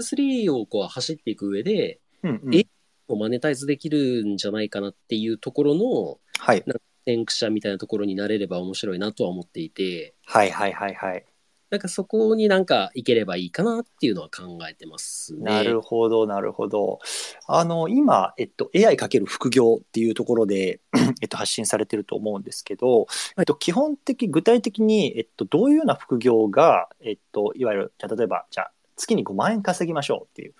[0.00, 2.64] Web3 をこう走っていく上で、うんうんえ
[3.06, 6.64] こうマネタイズできるんじゃないかなっていうところのはい。
[7.06, 11.24] 先駆者みたいなところになれれば面白いなとは思っていて、はいはいはいはい。
[11.70, 15.40] なんかそこになんかいければいいかなっていうのは考えてますね。
[15.42, 16.98] なるほど、なるほど。
[17.46, 20.80] あの、今、えっと、AI かける副業っていうところで、
[21.20, 30.54] えっと、発信されてると思うんですけど、えっと、基本的、具体的に、えっと、どういうような副業が、えっと、いわゆる、じゃあ例えば、じゃあ、月に5万円稼ぎましょうっていう、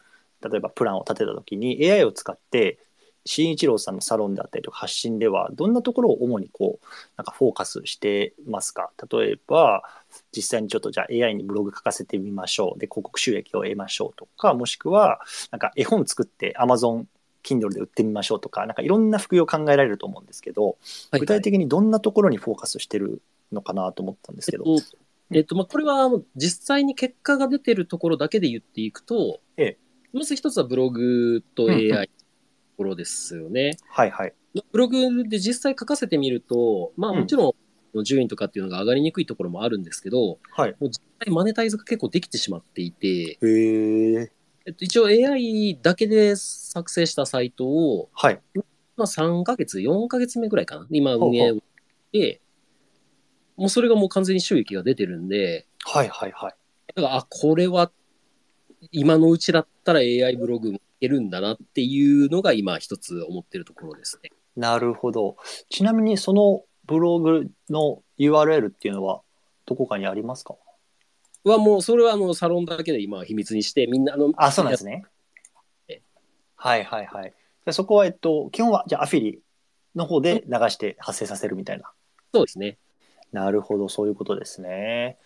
[0.46, 2.78] 例えばプランを立てたときに、AI を使って、
[3.28, 6.86] 新一郎さんのサロンであったりとか発信では、どんなところを主にこう、
[7.16, 8.90] なんかフォーカスしてますか？
[9.10, 9.82] 例えば、
[10.32, 12.78] 実際にちょっとじゃあ AI にブログ書かせてみましょう。
[12.78, 17.04] で、広告収益を得ましょうとか、もしくは、なんか絵本作って Amazon
[17.44, 20.76] Kindle で売ってみましょうとか、なんかいろんな副業考えられると思うんですけど、
[21.10, 23.20] はい具体的にどんなところにフォーカスしてる
[23.52, 24.64] のかなと思ったんですけど。
[24.66, 24.96] えっと、
[25.32, 29.78] えっとまあ、これは実際に結果が出てるところだけで言っていくと、ええ
[30.10, 32.08] まず一つはブログと AI
[32.78, 33.76] ころですよね。
[33.90, 34.32] はいはい。
[34.72, 37.52] ブログで実際書かせてみると、まあうんもちろん
[37.94, 40.70] の順位とかっていうのが上がりにくいところもあるんですけど、はい。
[40.78, 44.32] もう実際マネタイズが結構できてしまっていて、へえ。
[44.66, 48.40] えっと、一応 AI だけで作成したサイトを、はい。
[48.96, 50.86] まあ、3ヶ月、4ヶ月目ぐらいかな。
[50.90, 51.62] 今運営をし
[52.12, 52.40] て、
[53.56, 56.54] もうそれがもう完全に収益が出てるんで、はいはいはい。
[56.94, 57.90] だから、あ、これは
[58.92, 64.30] 今のうちだったら AI ブログもいけるんだなっていうのが今一つ思ってるところですね。
[64.56, 65.36] なるほど。
[65.68, 69.22] ちなみにそのブログの URL っていうのは
[69.66, 70.56] どこかにありますか？
[71.44, 75.04] はもう、それはあのサロンだけで今は秘密にして、みんなあの、あ、そうなんですね
[75.88, 76.00] え。
[76.56, 77.30] はいはいはい。
[77.30, 79.40] じゃあそこは、えっと、基本は、じゃあアフィリ
[79.94, 81.90] の方で流して発生させるみたいな。
[82.34, 82.78] そうですね。
[83.32, 85.18] なるほど、そういうことですね。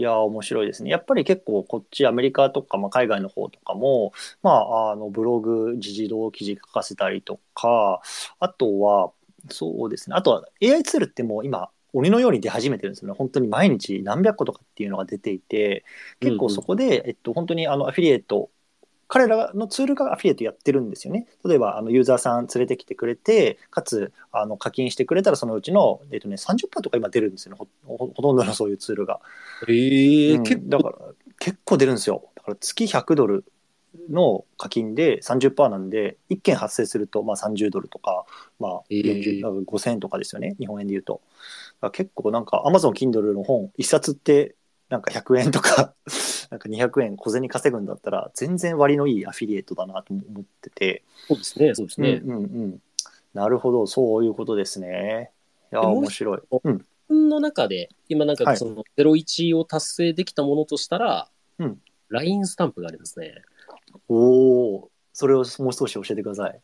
[0.00, 0.88] いやー、面白いですね。
[0.90, 8.00] やっぱり結構こっちアメリカとか、まあ、海外の方とかも、まあ、あのブログ、時事動記事書かせたりとか、
[8.38, 9.12] あとは、
[9.50, 10.16] そうですね。
[10.16, 13.14] あとは AI ツールってもう今、鬼のように出始めてるんですよね。
[13.18, 15.84] 本当に毎日何百個とかっていうのが出ていて、
[16.20, 18.50] 結構そこで、えっと、本当にあのアフィリエイト、
[19.12, 21.26] 彼らのツールがアフィリエイトやってるんですよね。
[21.44, 27.58] 例えば、あのユーザーさん連れてきてくれて、かつ、あの課金してくれたら、そのうちの、えっとね、30%とか今出るんですよね。
[27.86, 29.20] ほとんどのそういうツールが。
[29.68, 30.96] ええうん結構、だから、
[31.40, 32.22] 結構出るんですよ。
[32.36, 33.44] だから月100ドル
[34.08, 38.26] の課金で30%なんで、1件発生すると、まあ30ドルとか、
[38.60, 40.54] まあえー40、なんか5000円とかですよね。
[40.60, 41.20] 日本円で言うと。
[41.90, 44.54] 結構なんか Amazon Kindle の本1冊って、
[44.90, 45.94] なんか100円とか、
[46.50, 51.04] なんか200円小銭稼ぐんだったら、全然割のいいアフィリエイトだなと思ってて。
[51.28, 52.20] そうですね、そうですね。
[52.24, 52.82] うんうんうん。
[53.32, 55.30] なるほど、そういうことですね。
[55.72, 56.40] いや、面白い。
[56.64, 56.86] うん。
[57.28, 63.36] の中で、今なんはいかその01を達成できたものとしたら、うん LINE スタンプがありますね。
[64.08, 66.60] おお、それをもう少し教えてください。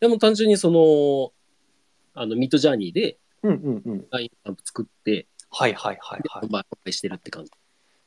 [0.00, 1.32] でも単純にその、
[2.12, 4.06] あの、ミッドジャーニーでうんうんうん。
[4.10, 6.48] LINE スタンプ作って、はいはいはいではい。
[6.48, 7.50] 販売してるって感じ。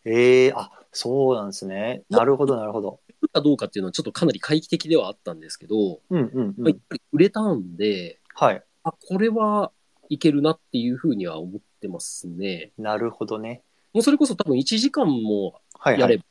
[0.05, 2.03] ええあ、そうなんですね。
[2.09, 2.99] なるほどなるほど。
[3.31, 6.55] かどうかっていうのはちょっとかなり回帰的ではあったんですけど、うんうんうん。
[6.57, 8.63] まあやっぱり売れたんで、はい。
[8.83, 9.71] あ、これは
[10.09, 12.71] いけるなっていうふうには思ってますね。
[12.77, 13.63] なるほどね。
[13.93, 15.99] もうそれこそ多分1時間もはいはい。
[16.01, 16.25] やれば、ス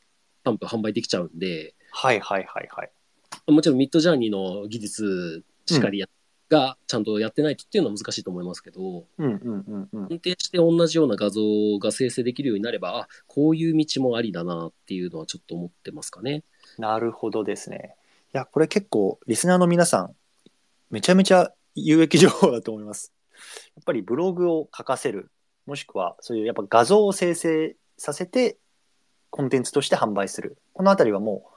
[0.44, 2.90] タンプ販売できちゃうんで、はいはいはいはい。
[3.50, 6.06] もちろんミッドジャーニーの技術しかりや、
[6.52, 10.02] がちゃんとやってないとっていうのは難しいと思いますけど、うんうんうんうん。
[10.12, 11.40] 安定して同じような画像
[11.80, 16.44] が生成できるようになれば、あ、こういう道もありだなっていうのはちょっと思ってますかね。
[16.76, 17.96] なるほどですね。
[18.34, 20.14] いや、これ結構、リスナーの皆さん、
[20.90, 23.14] めちゃめちゃ有益情報だと思います。
[23.74, 25.30] やっぱりブログを書かせる、
[25.64, 28.58] もしくはそういうやっぱ画像を生成させて、
[29.30, 30.58] コンテンツとして販売する。
[30.74, 31.50] このあたりはも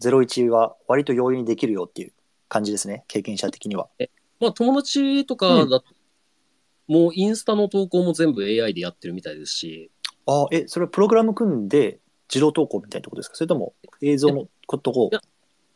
[0.00, 2.12] う、01は割と容易にできるよっていう
[2.48, 3.04] 感じですね。
[3.08, 3.88] 経験者的には。
[4.40, 5.84] まあ友達とかだと、
[6.86, 9.90] もうインスタの投稿も全部 AI でやってるみたいですし、
[10.26, 13.36] あえ、それはプログラム組んで自動投稿みたいなことですか？
[13.36, 15.08] それとも映像のことを？
[15.12, 15.20] いや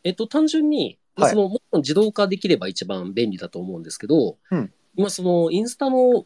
[0.03, 1.35] えっと、単純に、まあはい。
[1.35, 4.71] その、もちろん自動化できれば一番便利だと思うんですけど、うん。
[4.95, 6.25] 今その、インスタの、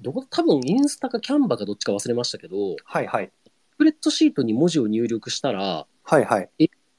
[0.00, 3.32] どこ、多分インスタかキャンバかどっちか忘れましたけど、はいはい。
[3.72, 6.50] スプレッドシートに文字を入力したら、はいはい。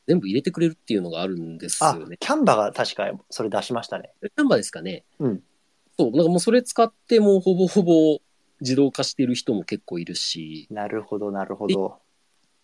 [0.08, 4.13] 全部入れてくれるっていうのがあるんですあよね。、キャンバが確かそれ出しましたね。
[4.22, 5.04] キャンバですかね。
[5.20, 5.43] うん。
[6.00, 8.20] そう、なんかもうそれ使ってもうほぼほぼ
[8.62, 12.00] 自動化してる人も結構いるし、なるほどなるほど。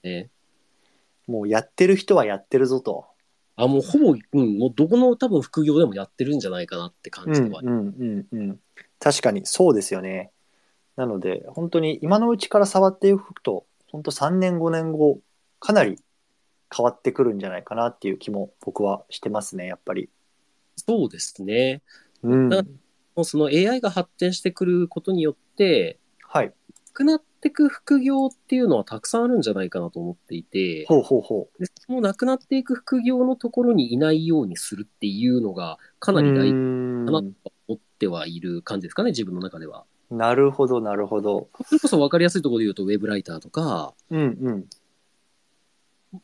[0.03, 0.29] ね。
[1.27, 3.05] もうやってる人はやってるぞと。
[3.55, 7.59] あ、もうほぼ、うん、もうどこの多分副業でもやってるんじゃないかなって感じでは。
[7.61, 8.59] うんうんうん。
[8.99, 10.31] 確かにそうですよね。
[10.95, 15.19] なので、本当に今のうちから触っていくと、本当3年5年後、
[15.59, 15.99] かなり
[16.75, 20.09] 変わってくるんじゃないかなっていう気も僕はしてますね、やっぱり。
[20.75, 21.81] そうですね。
[22.23, 22.49] うん。
[22.49, 22.63] だ
[23.15, 26.47] もうその AI が発展してくることによって、はい。
[26.47, 26.53] な
[26.93, 36.15] くなってく副業っていうのはたくさんあるんじゃないかなと思っていて、ほうほうほでそのなくなっていく副業のところにいないようにするっていうのがかう。
[36.15, 37.33] なり大事かなとん
[37.67, 39.85] 思ってはいる感じですかね、自分の中では。
[40.11, 41.49] なるほど、なるほど。
[41.65, 44.65] それこそ分かりやすいところで言うと、ウェブライターとか、うんうん。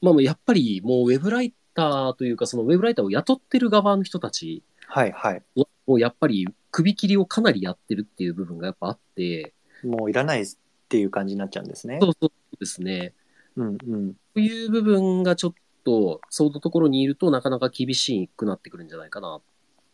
[0.02, 5.44] まあやっぱりもうウェブライターというか、そのウェブライターを雇ってる側の人たちはいはい。
[5.56, 10.46] は、もうやっぱり首切りをかなりやってるっていう部分がやっぱあって、もういらないっ
[10.90, 12.00] ていう感じになっちゃうんですね。
[12.02, 13.14] そうそうですね。
[13.56, 14.14] うんうん。
[14.34, 19.40] という部分がちょっと、そういうところにいるとなかなか厳しくなってくるんじゃないかな、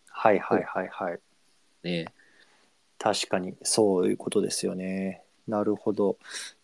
[0.08, 1.20] はいはいはいはい。
[1.84, 2.06] ね。
[2.98, 5.24] 確かにそういうことですよね。
[5.48, 6.18] なるほど。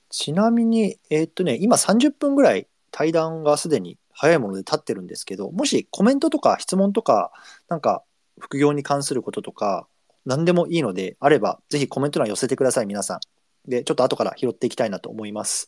[0.10, 7.32] ちなみに、えーっとね、今30分ぐらい対談がすでに早いもので立ってるんですけど、もしコメントとか質問とか、
[7.70, 8.04] なんか
[8.40, 9.88] 副業に関することとか、
[10.26, 13.70] 何でもいいので、あれば、ぜひコメント欄寄せてください、皆さん。
[13.70, 15.68] で、ちょっと後から拾っていきたいなと思います。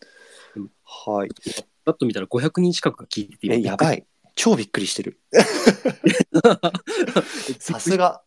[0.55, 1.30] うんはい。
[1.86, 3.99] だと見たら500人近くが聞いててえ、やばい。
[3.99, 4.03] い。
[4.36, 5.19] 超びっくりしてる。
[7.59, 8.21] さすが。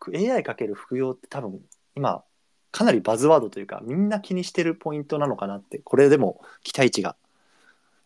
[0.00, 1.60] ふ AI かける副業って多分、
[1.94, 2.24] 今、
[2.72, 7.16] かなりバズワードというか、みんな気にしてるポイントなのかなって、これでも期待値が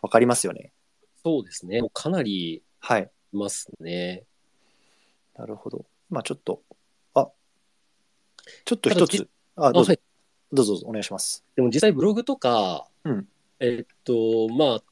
[0.04, 0.72] 分かりますよね。
[1.24, 1.80] そうですね。
[1.94, 3.10] かなりはい。
[3.32, 4.24] いますね。
[5.34, 5.86] なるほど。
[6.10, 6.60] まあちょっと、
[7.14, 7.28] あ、
[8.66, 10.00] ちょっと一つ、あ、あどうぞ、はい。
[10.52, 11.42] どうぞお願いします。
[11.56, 13.26] でも実際ブログとか、うん
[13.60, 14.82] えっと、まあ、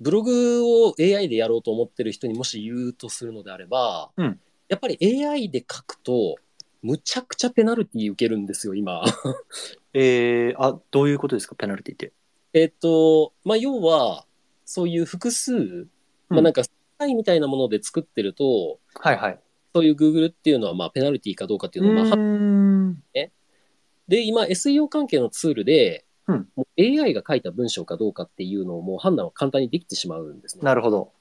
[0.00, 6.36] ブログを AI でやろうと思ってる人にもし言うとするのであれば、うんやっぱり AI で書くと、
[6.82, 9.04] むちゃくちゃペナルティ受けるんですよ、今。
[9.94, 12.12] えー、あ、どういうことですか、ペナルティって。
[12.52, 14.26] えっと、まあ、要は、
[14.66, 15.86] そういう複数、
[16.28, 19.40] まあ、なんか、機械みたいなもので作ってると、はいはい。
[19.74, 22.96] そういう Google っていうのは、まあ、ペナルティかどうかっていうのを、まあ、ん。
[24.08, 30.64] で、今、SEO 関係のツールで、うんもう AI が書いた文章かどうかっていうのをもう判断は簡単にできてしまうんですね。
[30.64, 31.12] なるほど。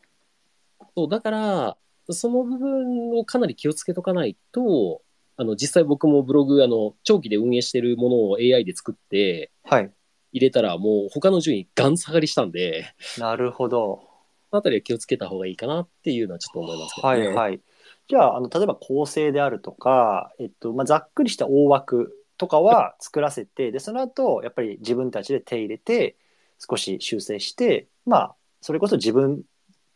[0.96, 1.78] そう、だから、
[2.10, 5.02] その部分をかなり気をつけとかないと、
[5.38, 9.91] あの、実際僕もブログ、あの、長期で運営してるものを AI で作ってはい。
[10.36, 14.01] 入れたら、もう他の順位ガン下がりしたんで、なるほど。
[14.49, 17.27] そのあたりは気をつけた方がいいかなっていうのはちょっと思いますけどね。
[17.27, 17.61] はいはい。
[18.09, 26.17] じゃあ、あの例えば構成であるとか、えっとまあ、ざっくりした大枠とかは作らせて、でその後やっぱり自分たちで手入れて、
[26.59, 29.43] 少し修正して、まあ、それこそ自分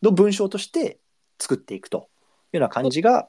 [0.00, 0.98] の文章として
[1.38, 3.28] 作っていくというような感じが、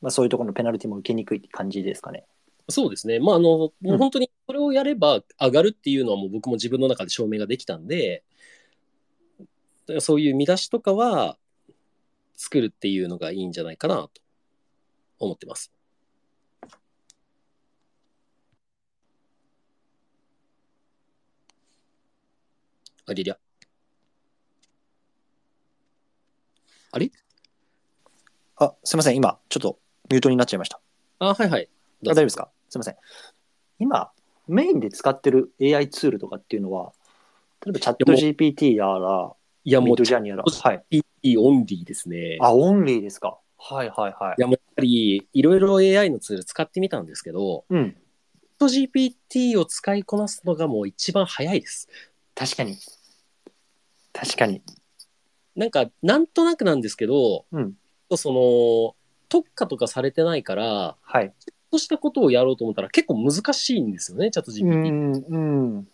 [0.00, 2.24] まあ、そういうところのペナルティも受けにくいって感じですかね。
[2.68, 3.20] そうですね。
[3.20, 8.24] まあ、あの、もう本当にそれをやれば上がるっていうのはもう僕も自分の中で証明ができたんで、
[10.00, 11.38] そういう見出しとかは
[12.34, 14.10] 作るっていうのがいいんじゃないかなと
[15.20, 15.72] 思ってます。
[23.08, 23.38] ありりゃ。
[26.90, 27.12] あれ？
[28.56, 29.78] あ、すいません、今、ちょっと
[30.10, 30.80] ミュートになっちゃいました。
[31.20, 31.68] あ、はいはい。
[32.06, 32.50] あ大丈夫ですか？
[32.68, 32.96] すいません。
[33.78, 34.10] 今、
[34.48, 36.92] メインで使ってる AI ツールとかっていうのは、
[37.64, 39.32] 例えばチャット GPT やら、
[39.64, 40.84] いや、もうジャーニーやら、はい。
[41.22, 42.38] PT オンリーですね。
[42.40, 43.38] あ、オンリーですか。
[43.58, 44.40] はいはいはいい。
[44.40, 47.92] や、もうやっぱり、いろいろ AI のツール使ってみたんですけど、うん。
[47.92, 51.88] チャット GPT を使いこなすのがもう一番早いです。
[52.34, 52.76] 確かに。
[54.12, 54.62] 確かに。
[55.56, 57.76] なんか、なんとなくなんですけど、うん。
[58.14, 58.94] その、
[59.28, 61.34] 特化とかされてないから、はい。
[61.70, 64.92] そうしたことをやろうと思ったら結構難しいんですよね、チャットう GPT。
[64.92, 65.24] ん。
[65.28, 65.38] う
[65.78, 65.88] ん。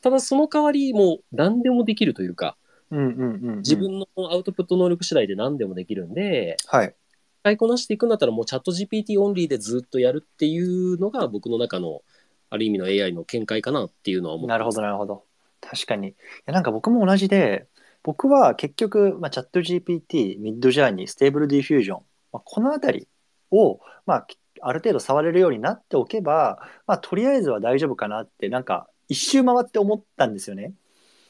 [0.00, 2.56] ただ、その代わり、もう何でもできるというか、
[2.90, 2.98] うん。
[2.98, 3.40] うん。
[3.42, 3.56] うん。
[3.58, 3.76] 自。
[3.76, 6.94] 分のアウトプット能力次第で何でもできるんで、はい。
[7.42, 12.02] 使いこなしていくんだったらもうチャット GPT オンリーでずっとやるっていうのが僕の中の
[12.50, 15.24] ある意味の AI の見解かなっていうのは思ってなるほど、なるほど。
[15.60, 16.08] 確かに。
[16.08, 16.14] い
[16.46, 17.66] や、なんか僕も同じで、
[18.02, 23.08] 僕は結局、まあ、チャット GPT、ミッドジャーニー、ステーブルディフュージョン、まあ、このあたり
[23.50, 24.26] を、まあ、
[24.62, 30.72] ある程度触れるようになっておけば、まあ、とりあえずは大丈夫かなって、なんか、一周回って思ったんですよね。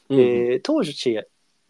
[0.08, 0.92] うんうんで、当時、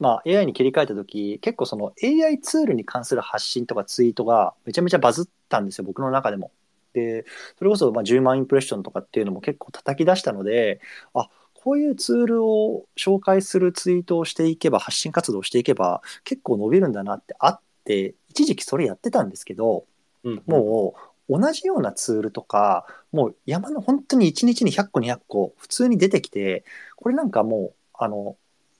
[0.03, 6.51] まあ、AI に切り替えた時結構その AI ツールに関する発信とかツイートがめちゃめちゃバズったんですよ僕の中でも。
[6.93, 7.25] で
[7.57, 10.81] それこそまあ10万インプレッションとかっていうのも結構叩き出したので
[11.15, 19.85] あこういうツールを紹介するツイートをしていけば発信活動をしていけば結構伸びるんだなってあって一時期それやってたんですけど
[20.25, 26.65] うんもう同じようなツールとかもう山の本当に1日に100個200個普通に出てきて
[26.97, 28.37] これなんかもうあの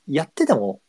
[0.09, 0.81] やってても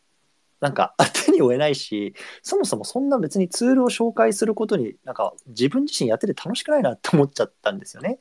[0.60, 0.96] なんか
[1.26, 8.20] 手に負えないしそもそもそんな別にツールを紹介することになんか自分自身やってて楽しくないなって思っちゃったんですよね。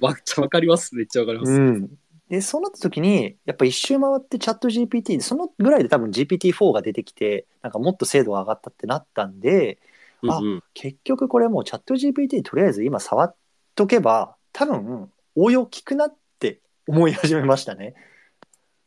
[0.00, 0.94] わっちゃわかります。
[0.94, 1.52] めっちゃわかります。
[1.52, 1.98] うん、
[2.28, 9.78] でそうなった時にやっぱ一周回ってチャット GPT でそのぐらいで多分 GPT-4 が出てきてなんかもっと精度が上がったってなったんで
[10.26, 13.34] あうんうん結局これもうチャット GPT とりあえず今触っ
[13.74, 17.94] とけば多分応用効くなって思い始めましたね。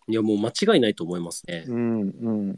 [0.07, 1.63] いや、もう間違いないと思いますね。
[1.67, 2.55] うんうん、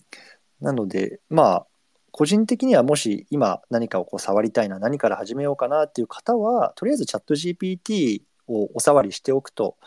[0.62, 1.68] なのでまあ
[2.12, 9.78] 個人的にはもし今何かをこう触りたいな何から始めようかなっていう方はとりあえずチャット GPT をお触りしておくと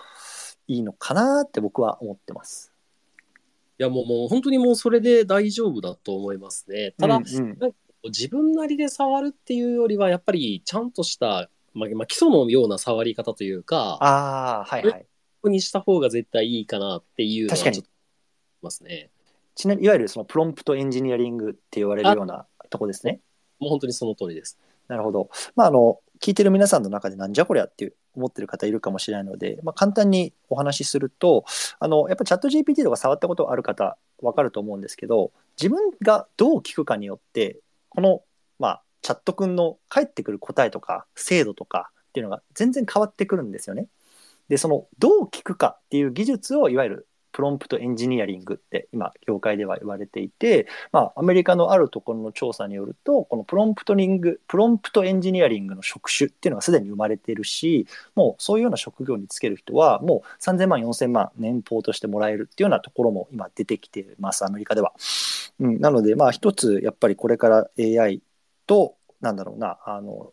[0.69, 2.73] いいのかなって僕は思ってます。
[3.79, 6.95] いや、もう、もう本当にもうそれで大丈夫だと思いますね。
[6.99, 7.73] ただ、うんうん
[8.07, 15.07] 自分なりで触るっていうよりは、やっぱりちゃんとした、まあ、まあ基礎のような触り方というか、ああはいはい。
[15.45, 17.91] にした方が絶対いいかなっていうのは確かにちょっと
[18.63, 19.11] ますね。
[19.55, 23.21] ちなみにいわゆるそのプロンプトエンジニアリングって言われるようなとこですね。
[23.59, 24.59] もう本当にその通りです。
[24.89, 25.31] なるほど。
[25.55, 31.45] まあ、あの聞いてる皆さんの中でなんじゃこりゃっていう思ってる方いるかもしれないので、まあ、簡単にお話しすると
[31.79, 37.59] あのやっぱチャット GPT とか触ったことある方分かると思うんですけど自分がどう聞くかによって
[37.97, 38.21] この、
[38.59, 43.87] まあ、チャット君の返ってくる答えとか精度とかっていうのが全然変わってくるんですよね。
[44.51, 64.95] でそのどう聞くかっていう技術をいわゆるプロンプトエンジニアリングって今業界では言われていて、まあ、アメリカのあるところの調査によるとこのプロンプトリングプロンプトエンジニアリングの職種っていうのがすでに生まれているしもうそういうような職業に就ける人はもう3000万4000万年俸としてもらえるっていうようなところも今出てきてますアメリカでは。
[65.61, 68.23] うん、なのでまあ一つやっぱりこれから AI
[68.67, 70.33] となんだろうなあの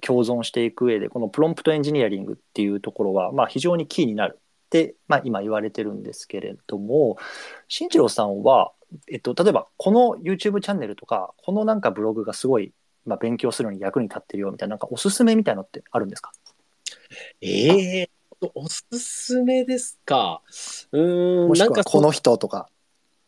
[0.00, 4.38] 共存していく上でこのプロンプトエンジニアリングっていうところはまあ非常にキーになる、
[5.08, 7.16] まあ、今言われてるんですけれども
[7.68, 8.72] 進一郎さんは、
[9.10, 12.72] えっと、例えばこの YouTube チャンネルとかこのなんかブログがすごい
[13.06, 16.32] 今勉強するのに役に立ってるよみたいななんかおすすめみたいのってあるんですか？
[17.40, 20.42] ええー、おすすめですか？
[20.92, 20.98] う
[21.46, 22.68] ん、もしなんかくはこの人とか。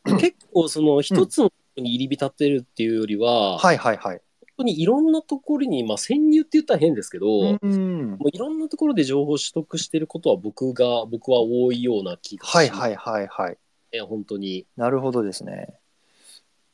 [0.04, 4.20] 結構その一つのに入り浸ってるっていうよりは、はいはいはい。
[4.62, 8.10] 本当にいろんなところに、まあ潜入って言ったら変ですけど、うん。
[8.12, 13.58] もういろんなところで情報を取得してることは僕が、僕は多いような気がします、はいはいはいはい。
[13.92, 14.00] ね。
[14.00, 14.66] 本当に。
[14.76, 15.74] なるほどですね。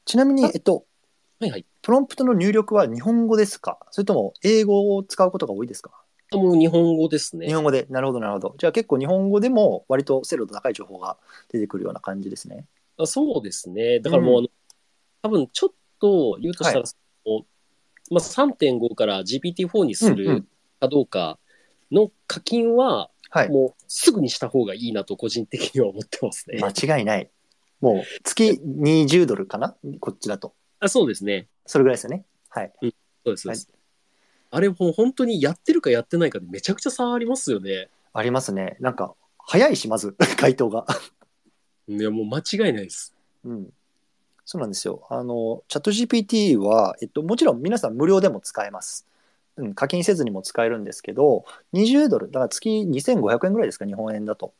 [0.04, 0.84] ちなみに、えっと、
[1.40, 1.66] はいはい。
[1.82, 3.78] プロンプトの入力は日本語ですか？
[3.90, 5.92] それとも英語を使うことが多いですか？
[6.32, 7.46] もう日本語ですね。
[7.46, 7.86] 日本語で。
[7.88, 8.54] なるほどなるほど。
[8.58, 11.16] じゃあ結構日本語でも割と精度の高い情報が
[11.50, 12.66] 出てくるような感じですね。
[12.98, 14.00] あそうですね。
[14.00, 14.48] だからもう、うん
[15.20, 15.70] 多分ちょっ
[16.00, 16.94] と言うとしたら、そ
[17.26, 17.44] の
[18.10, 20.48] まあ、3.5から GPT-4 にすうんうるん
[20.80, 21.38] かどうか
[21.90, 23.50] の課金は、はい。
[23.50, 26.58] もうすぐにした方がいいなと個人的には思ってますね。
[26.64, 27.30] 間違いない。
[27.80, 29.76] もう月20ドルかな？
[30.00, 30.54] こっちだと。
[30.80, 31.48] あそうですね。
[31.66, 32.24] それぐらいですよね。
[32.48, 32.72] はい。
[32.80, 32.90] そう
[33.26, 33.42] です。
[33.42, 33.68] そうです
[34.50, 37.90] あれもう本当にやってるかやってないかでめちゃくちゃ差ありますよね。
[38.14, 38.76] ありますね。
[38.80, 40.86] なんか、早いし、まず、 回答が。
[41.86, 43.14] いやもう間違いないです。
[43.44, 43.72] うん。
[44.50, 45.06] そうなんですよ。
[45.10, 49.06] あの、チャット GPT は、えっと、もちろん皆さん無料でも使えます。
[49.56, 54.54] うん、課金せずにも使えるんですけど、20ドル、だから月2500円ぐらいですか、日本円だと。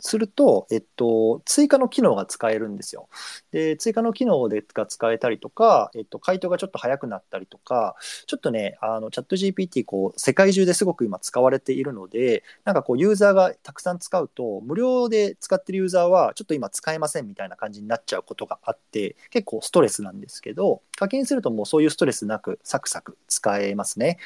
[0.00, 3.08] すると、えっと、追加の機能が使えるんですよ。
[3.52, 7.94] で、追加の機能でが使えたりとか、えっと、回答がちょっと早くなったりとか、
[8.26, 24.18] ちょっとね、あの、チャット GPT、こう、世界中ですごく今使われているので、なんかこう、ユーザーがたくさん使うと、無料で使ってるユーザーは、ちょっと今使えませんみたいな感じになっちゃうことがあって、結構ストレスなんですけど、課金するともうそういうストレスなく、サクサク使えますね。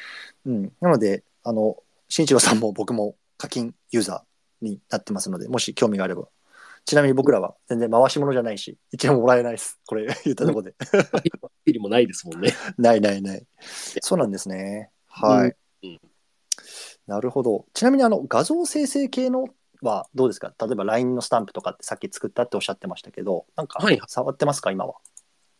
[0.45, 0.71] うん。
[0.81, 4.28] なので、あの、新一郎さんも僕も課金ユーザー
[4.61, 6.27] になってますので、もし興味があれば。
[6.85, 9.79] ちなみに僕らは全然回し物じゃないし、一円ももらえないです。
[9.85, 10.75] これ 言ったところで。
[11.65, 12.53] ピリもないですもんね。
[12.77, 13.45] ないないない。
[14.01, 14.89] そうなんですね。
[15.07, 15.55] はい。
[15.83, 15.99] うんうん
[17.07, 17.65] なるほど。
[17.73, 19.47] ちなみにあの画像生成系の
[19.81, 20.53] はどうですか？
[20.61, 24.69] 例えば LINE のスタンプとかってさっき作ったっておっしゃってましたけど、なんかはいはい触ってますか？
[24.69, 24.93] 今は。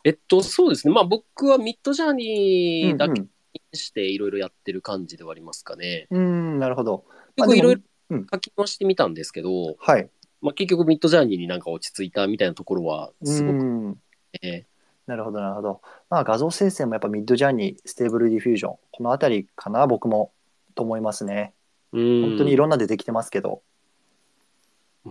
[0.04, 0.94] えっと、そうですね。
[0.94, 6.06] まあ僕はミッドジャーニーだけうんにしていろいろやってる感じではありますかね。
[6.10, 6.22] うん、う
[6.56, 7.04] んなるほど。
[7.34, 7.80] 結構いろいろ
[8.10, 10.08] うんかき回してみたんですけど、はい。
[10.42, 13.98] まあ結局ミッドジャーニーになんか落ち着いたみたいなところはすごくうん
[14.42, 14.66] ね。
[15.06, 15.80] なるほど、なるほど。
[16.08, 20.30] まあ、画像生成もやっぱミッドジャーニー、ステーブルディフュージョン、このあたりかな、僕も
[20.76, 21.52] と思いますね。
[21.92, 23.62] うん本当にいろんな出てきてますけど。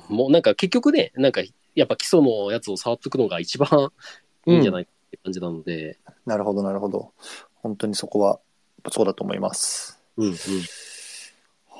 [0.08, 1.42] もうなんか結局ね、なんか
[1.76, 3.92] やっぱ基礎のやつを触っておくのが一番
[4.46, 7.12] いいんじゃないかって感じなので、なるほど、なるほど。
[7.56, 8.40] 本当にそこは、
[8.90, 10.02] そうだと思います。
[10.16, 10.36] うんうん。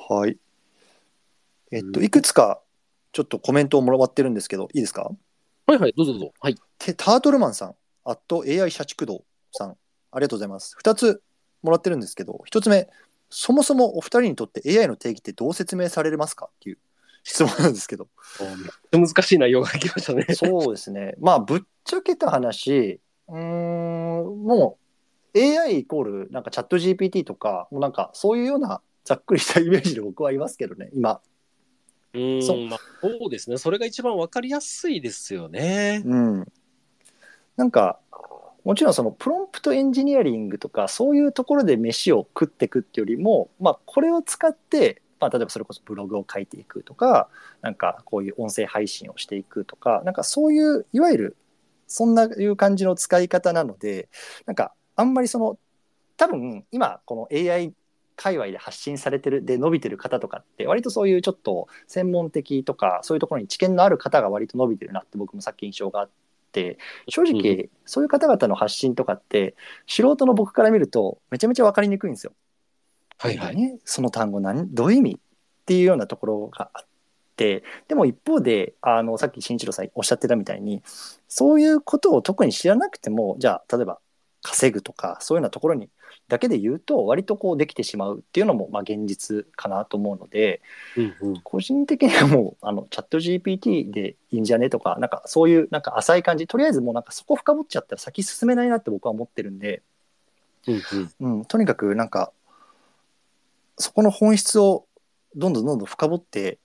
[0.08, 0.36] はい。
[1.70, 2.60] えっと、うんいくつか、
[3.12, 5.10] ちょっとコメントをもらってるんですけど、いいですか？
[5.66, 6.32] はいはい、どうぞどうぞ。
[6.40, 6.56] はい。
[6.78, 9.76] てタートルマンさん、あと AI 社畜道さん、
[10.12, 10.76] ありがとうございます。
[10.82, 11.22] 2つ
[11.62, 12.88] もらってるんですけど、1つ目、
[13.28, 16.78] そもそもお二人にとって AI の定義ってどう説明されますかっていう
[17.22, 18.08] 質問なんですけど。
[18.92, 20.26] めっちゃ難しい内容が来ましたね。
[20.34, 21.14] そうですね。
[21.20, 24.78] まあ、ぶっちゃけた話、うーん、も
[25.34, 31.20] う AI イコールなんかチャット GPT とか、もうなんかそういうようなざっくりしたイメージで僕はいますけどね、今。
[32.12, 33.56] うんそうまあ、そうですね。
[33.56, 36.02] それが一番わかりやすいですよね。
[36.04, 36.52] うん。
[37.56, 38.00] なんか、
[38.64, 47.28] もちろんそのプロンプトエンジニアリングとかそういうところで飯を食っていくっていうよりも、まあ、これを使って、まあ、例えばそれこそブログを書いていくとか
[47.62, 51.36] なんかこういう音声配信をしていくとかなんかそういういわゆる
[51.86, 54.08] そんないう感じの使い方なので
[54.46, 55.58] なんかあんまりその
[56.16, 57.72] 多分今この AI
[58.22, 66.10] 界隈で発信されてるで伸びてる方とかって割とそういうちょっと専門的とかそういうところに知見のある方が割と伸びてるなって僕もさっき印象があっ
[66.50, 69.54] って正直そういう方々の発信とかって
[69.86, 72.32] 素人の僕から見るとめちゃめちゃ分かりにくいんですよ。
[73.18, 73.56] はいはい。
[73.56, 74.66] ね、その単語何？
[74.74, 75.12] どういう意味？
[75.12, 76.86] っていうようなところがあっ
[77.36, 80.82] てでも一方であのさっき慎一郎さんおっしゃってたみたいに
[81.28, 84.00] そういうことを特に知らなくてもじゃあ例えば
[84.42, 85.88] 稼ぐとかそういうようなところに
[86.28, 90.60] だけで言うと割とこうできてしまうっていうのもまあ現実かなと思うので
[90.96, 91.40] うんうん。
[91.42, 99.82] 個人的にはもうあのチャット GPT でいいんじゃねとかなんかそういうなんか浅い感じとりあえずもうなんかそこ深掘っちゃったら先進めないなって僕は思ってるんで、
[100.66, 100.82] うん
[101.20, 101.38] うん。
[101.38, 102.32] うん、とにかくなんか
[103.78, 104.86] そこの本質を
[105.34, 106.58] どんどんどんどん深掘って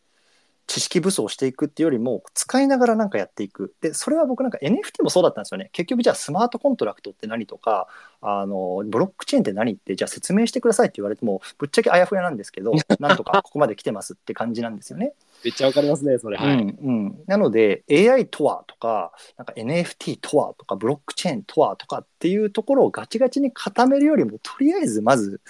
[0.68, 7.88] 知識武装していくっていうよりも使いながらなんかやっていくでそれは僕なんか NFT もそうだったんですよね結局じゃあスマートコントラクトって何とか
[8.22, 15.14] あのブロックチェーンって何ってじゃあ説明してくださいって言われてもぶっちゃけあやふやなんですけど なんとかここまで来てますって感じなんですよね。
[15.44, 16.38] めっちゃわかりますね、それ。
[16.38, 16.56] はい。
[16.56, 25.42] うんうん、なので AI とはとかなんか NFT とはとかブロックチェーンとはとかっていうところをガチガチに固めるよりもとりあえずまず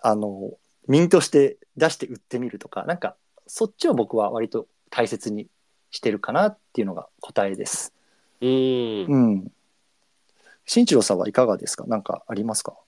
[0.00, 0.52] あの
[0.88, 3.16] ミントして出して売ってみるとかなんか
[3.54, 5.46] そっちを僕は割と大切に
[5.90, 7.92] してるかなっていうのが答えです。
[8.40, 8.48] うん。
[8.48, 9.52] うん。
[10.64, 11.84] 新一郎さんはいかがですか？
[11.86, 12.78] 何かありますか？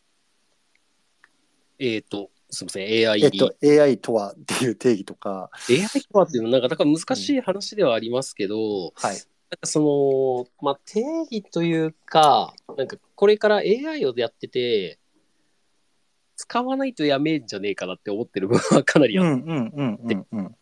[1.79, 3.25] えっと、すみません、AI。
[3.25, 9.17] えっと AI とはっていう定義とか AI とはっていうのは、なんか、だから難しい話ではありますけど、はい
[9.51, 11.01] なんかその、まあ、定
[11.31, 14.99] 義というか、なんかこれから AI をやってて、
[16.37, 19.29] 使わないとやめんじゃねえかなって思ってる部分はかなりある。
[19.29, 20.57] うんうんうんうんうん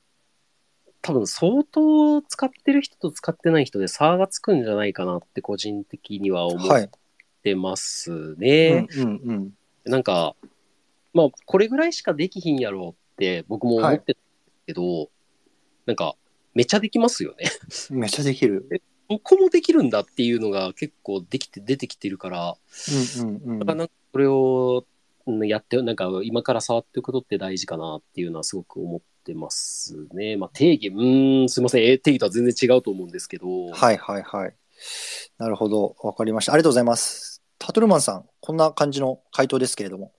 [1.04, 6.90] 多分相当使ってる人と使ってない人で差がつくんじゃないかなって個人的には思っはい。
[7.42, 8.86] てますうね。
[9.84, 10.36] なんか、
[11.12, 14.20] まあ、これぐらいしかできひんやろうって僕も思ってた
[14.66, 15.10] けど、
[15.86, 16.14] なんか、
[16.54, 17.50] めちゃできますよね。
[17.90, 18.68] めっちゃできる。
[19.08, 22.56] ここもできるんだっていうのが結構できて出てきてるから、
[23.18, 24.91] うんうんうんだからなんかこれをうん
[25.44, 30.36] やって、なんか今から触っていくことって大事かなっていうのはすごく思ってますね。
[30.36, 34.54] まあ定義、うーん、すいません、え定義とは全然違うと思うんですけど、はいはいはい。
[35.38, 35.96] なるほど。
[36.02, 36.52] わかりました。
[36.52, 37.42] ありがとうございます。
[37.58, 40.12] タトルマンさん、こんな感じの回答ですけれども。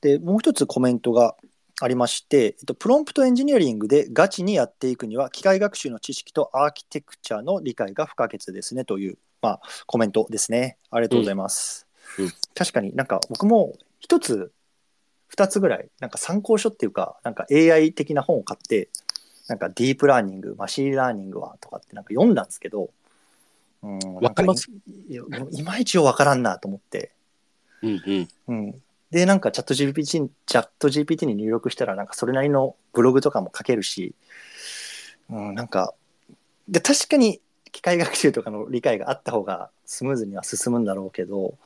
[0.00, 1.36] で、もう一つコメントが
[1.80, 10.78] ありまして、えっと、プロンプトエンジニアリングでガチにやっていくには、機械学習の知識とアーキテクチャの理解が不可欠ですねという、まあ、コメントですね。
[10.90, 11.86] ありがとうございます。
[11.86, 11.92] うんうん
[12.54, 13.72] 確かになんか僕も
[14.02, 14.52] 一つ、
[15.28, 18.90] 二つぐらい、なんか参考書っていうか、なんか AI 的な本を買って、
[19.48, 22.90] なんかディープラーニング、マシンラーニングはとかってなんか読んだんですけど、
[23.82, 24.70] うん、わかります
[25.08, 27.12] いまいちわからんなと思って、
[27.82, 28.28] うんうん。
[28.48, 28.82] うん。
[29.10, 34.14] で、なんかチャット GPT に、チャット GPT に入力したら、なんかそれなりのブログとかも書けるし、
[35.30, 35.94] うん、なんか、
[36.68, 37.40] で、確かに
[37.72, 41.56] 機械学習とかの理解があった方がスムーズには進むんだろうけど、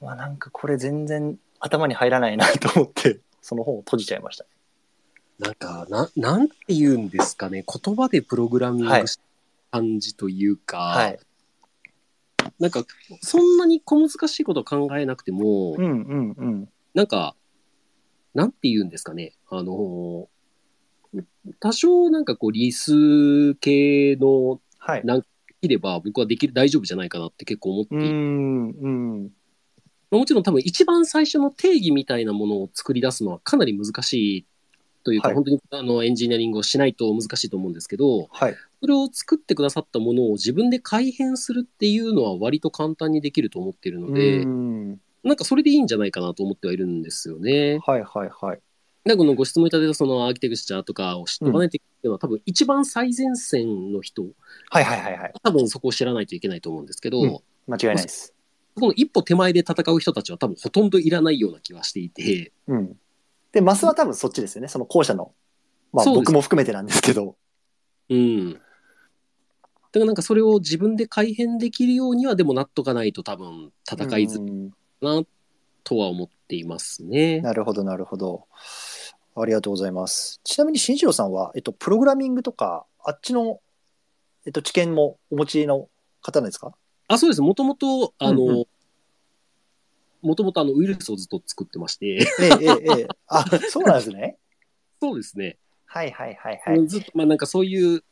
[0.00, 4.44] まあなんかこれ全然頭に入らないなと思って、その本を閉じちゃいました。
[5.38, 9.22] なんか、ななんて言うんですかね、言葉でプログラミンはいグした
[9.70, 11.18] 感じというか、はい。
[12.58, 12.84] なんか、
[13.20, 16.68] そんなに小難しいこと考えなくても、うんうんうん。
[16.94, 17.36] なんか、
[18.34, 20.28] なんて言うんですかね、あの、
[21.60, 25.04] 多少なんかこう、リス系のはい。
[25.04, 25.26] なんで
[25.60, 28.88] きれば僕はできる、大丈夫じゃないかなって結構思っていて、うんう
[29.26, 29.30] ん。
[30.18, 34.46] もちろん多分一番最初の定義みたいなものを作り出すのはかなり難しい
[35.04, 38.56] というか、はい本当にあのエンジニアリングをしないと難しいと思うんですけど、はい。
[38.80, 47.78] それを作ってくださったものを自分で改変するっていうのは割と簡単にできると思っているので、うんなんかそれでいいんじゃないかなと思ってはいるんですよね。
[47.86, 48.60] はいはいはい。
[49.04, 54.22] で、このご質問いただいたそのアーキテクチャとかを知っておかないといけないのは、多分一番最前線の人、
[54.70, 55.32] はいはいはいはい。
[55.42, 57.38] 多分そこを知らないといけないと思うんですけど、うん
[57.68, 58.34] 間違いないです。
[58.74, 62.96] この一歩手前で戦う人たちは多分ほとんどいらないような気はしていて、うん。
[63.52, 64.68] で、マスは多分そっちですよね。
[64.68, 65.32] その後者の。
[65.92, 67.36] まあ僕も含めてなんですけど。
[68.08, 68.52] うん。
[68.54, 68.62] だか
[69.94, 74.70] らなんかそれを自分で改変できるようにはでもなっとかないと多分戦いづうん
[75.02, 75.22] らいな
[75.84, 77.42] とは思っていますね。
[77.42, 78.46] なるほどなるほど。
[79.36, 80.40] ありがとうございます。
[80.44, 83.60] ちなみに新次郎さんは、えっと、プログラミングとか、あっちの、
[84.46, 85.88] えっと、知見もお持ちの
[86.22, 86.74] 方なんですか？
[87.14, 87.42] あ、そうです。
[87.42, 88.66] もともと、あうんうの、
[90.22, 92.06] もともとあのウイルスをずっと作ってまして、
[92.40, 93.08] ええええええ。
[93.26, 94.38] あ、そうなんですね。
[95.00, 95.58] そうですね。
[95.86, 96.86] はいはいはいはい。
[96.86, 98.04] ずっと、まあなんかそういう、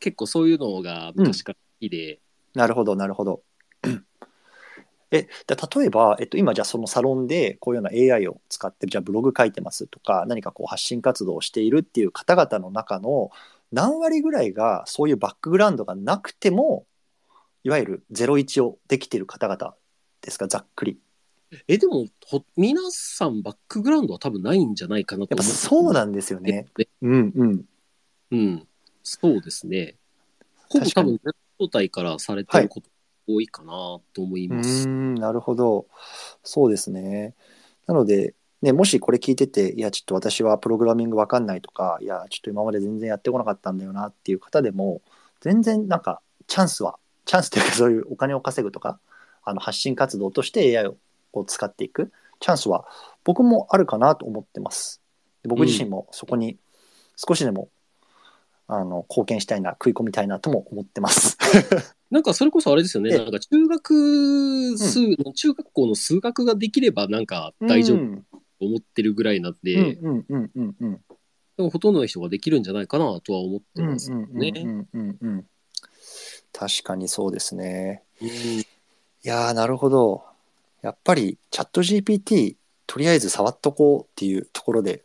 [0.00, 2.20] 結構そういうのが昔から好きで、
[2.54, 3.42] なるほどなるほど。
[5.12, 13.30] え、で例えば、えっと、今じゃあそのサロンでこういうような AI を使ってじゃあブログ書いてますとか何かこう発信活動をしているっていう方々の中の
[13.72, 16.86] 何割ぐらいがそういうバックグラウンドがなくても
[17.64, 19.74] いわゆる01をできている方々
[20.20, 20.98] ですか、ざっくり。
[21.68, 26.66] え、でも、ほ皆さんバックグラウンドは多分ないんじゃないかなとやっぱそうなんですよね。
[27.02, 27.64] うんうん。
[28.30, 28.68] うん。
[29.02, 29.96] そうですね。
[30.68, 31.20] ほぼ多分、
[31.60, 32.90] 状態からされてること
[33.26, 34.88] 多いかなと思います。
[34.88, 35.86] ん、なるほど。
[36.42, 37.34] そうですね。
[37.86, 45.02] なので、ね、もしこれ聞いてて、いや、ちょっと私はプログラミングわかんないとか、いや、ちょっと今まで全然やってこなかったんだよなっていう方でも、
[45.40, 48.98] 全然なんか、チャンスは、チャンスというかそういうお金を稼ぐとか、
[49.44, 50.94] あの発信活動として AI
[51.32, 52.86] を使っていくチャンスは
[53.24, 55.00] 僕もあるかなと思ってます。
[55.42, 56.58] で僕自身もそこに
[57.16, 57.68] 少しでも、
[58.68, 61.36] あの貢献したいな、食い込みたいなとも思ってます。
[62.10, 63.10] なんかそれこそあれですよね。
[63.12, 68.26] ええなんか中学数、中学校の数学ができればなんか大丈夫うん
[68.62, 71.00] と思ってるぐらいなんで、うんうんうんうんうん。
[71.56, 75.44] でもほとんどの人ができるんじゃないかなとは思ってうんうんますうんね。
[76.52, 78.02] 確かにそうですね。
[78.20, 78.28] うん
[79.24, 80.24] いやーなるほど。
[80.82, 82.56] やっぱりチャット GPT
[82.88, 85.04] とりあえず触っとこうっていうところで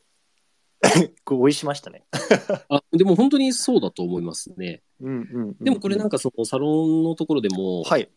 [1.23, 2.03] 合意しましたね。
[2.69, 4.81] あでも本当にそうだと思いますね。
[4.99, 8.09] うんうんうんうんでもこれなんかそのサロンのところでも、はい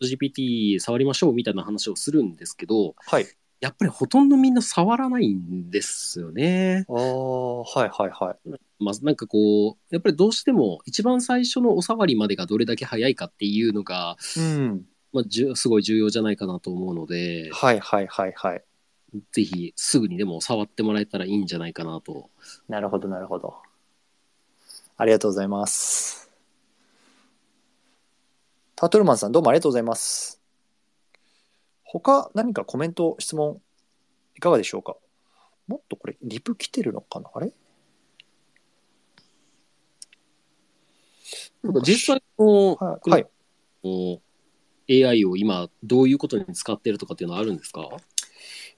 [0.00, 3.26] GPT 触りましょうみたいな話をするんですけど、はい。
[3.60, 6.86] やっぱりほとんどみんな触らないんですよね。
[6.88, 8.58] ああはいはいはい。
[8.78, 14.86] まあ、なんかこう、やっぱりどうしても一番最初のお触りまでがどれだけ早いかっていうのが、うん。
[15.12, 18.62] まあ、じゅすごい重要じゃないかなと思うので、はいはいはいはい。
[19.32, 22.30] ぜひすぐにでも触ってもらえたらいいんじゃないかなと。
[22.68, 23.56] なるほどなるほど。
[24.96, 26.30] ありがとうございます。
[28.76, 30.37] タートルマンさんどうもありがとうございます。
[31.90, 33.62] 他何かコメント、質問
[34.36, 34.96] いかがでしょうか？
[35.66, 37.30] もっとこれリプ来てるのかな？
[37.34, 37.50] あれ？
[41.62, 43.26] なんか実際の、はい、はい。
[45.04, 47.88] AI を今どういうことに使ってるとかっていうのはあるんですか、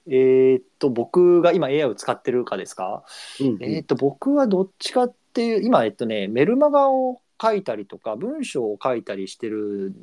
[0.07, 3.03] えーっと、僕が今 AI を使ってるかですか？
[3.39, 9.93] うんえーっと、僕はどっちかっていう、今、えっとね、メルマガを書いたりとか、文章を書いたりしてる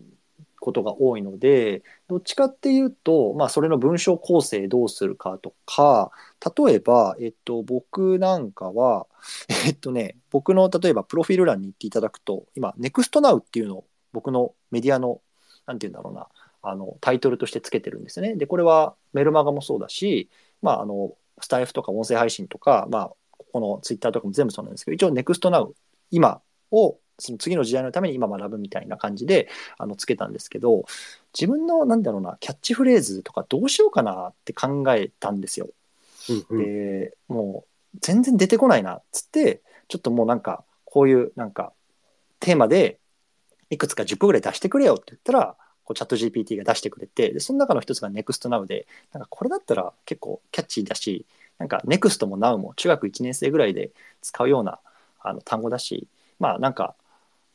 [0.61, 6.11] ことが多いので、どっちかっていうと、まあ、それの文章構成どうするかとか、
[6.67, 9.07] 例えば、えっと、僕なんかは、
[9.67, 15.21] えっとね、僕の例えばプロフィール欄に行っていただくと、今、NEXTNOW っていうのを僕のメディアの、
[15.67, 16.29] なんて言うんだろうな、
[16.63, 18.35] あのタイトルとしてつけてるんですね。
[18.35, 20.29] で、これはメルマガもそうだし、
[20.61, 25.73] まあ、あのスタイフとか音声配信とか、まあ、ここのツイッターとかも全部そうなんですけど、一応 NEXTNOW、
[26.11, 26.41] 今
[26.71, 30.85] をその次の時代のために今学ぶみたいな感じであのつけたんですけど、
[31.39, 35.69] 自分のなんだろうな、キャッチフレーズとかどうしようかなって考えたんですよ。
[36.31, 37.65] うんうんで、も
[37.95, 41.73] う全然出てこないなっつって、ちょっともうなんか、こういうなんか
[42.41, 42.99] テーマで
[43.71, 51.27] いくつか10個ぐらい出してくれよって言ったら、こうチャット GPT が出してくれて、でその中の一つが NEXTNOW で、なんかこれだったら結構キャッチーだし、
[51.59, 53.91] なんか NEXT も NOW も中学1年生ぐらいで
[54.23, 54.81] 使うような
[55.21, 56.07] あの単語だし、
[56.39, 56.95] まあなんか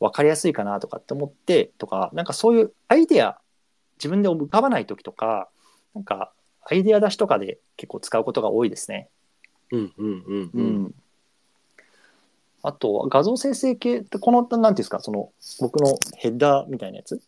[0.00, 3.38] 分かりやすいかなとかって思ってとか、なんかそういうアイデア、
[3.98, 5.48] 自分で浮かばない時とか、
[5.94, 6.32] なんか
[6.62, 9.08] アイデア出しとかで結構使うことが多いですね。
[9.70, 10.94] うんうんうんううんん。
[12.62, 15.30] あと、画像生成系って、この、なんていうんですか、その、
[15.60, 17.20] 僕のヘッダーみたいなやつ？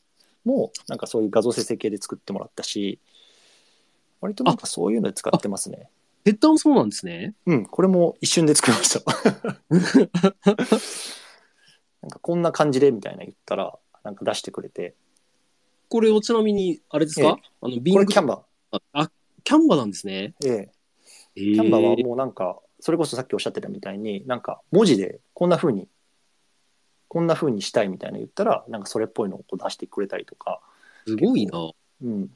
[0.45, 2.99] も、なんかそういう画像生成系で作ってもらったし、
[4.23, 5.91] 割となんかそういうので使ってますね。
[6.25, 7.35] ヘッダーもそうなんですね。
[7.45, 9.13] うん、これも一瞬で作りました。
[12.07, 14.95] なんかこんな感じでみたいな言ったら、なんか出してくれて、
[15.89, 18.45] これをちなみに、あれですか、あの、ビこれキャンバ
[18.93, 19.11] あ、
[19.43, 20.35] キャンバなんですね。
[20.41, 20.49] ー。
[20.49, 20.71] ええ
[21.35, 25.89] キキャンバーはもうなんか、それこそさっきおっしゃってたみたいに、なんか文字でこんな風に、
[27.09, 30.61] こんな風にしたいみたいな言ったら、なんかそれっぽいのをこう出してくれたりとか、
[31.09, 31.73] すごいな。
[32.03, 32.29] うん。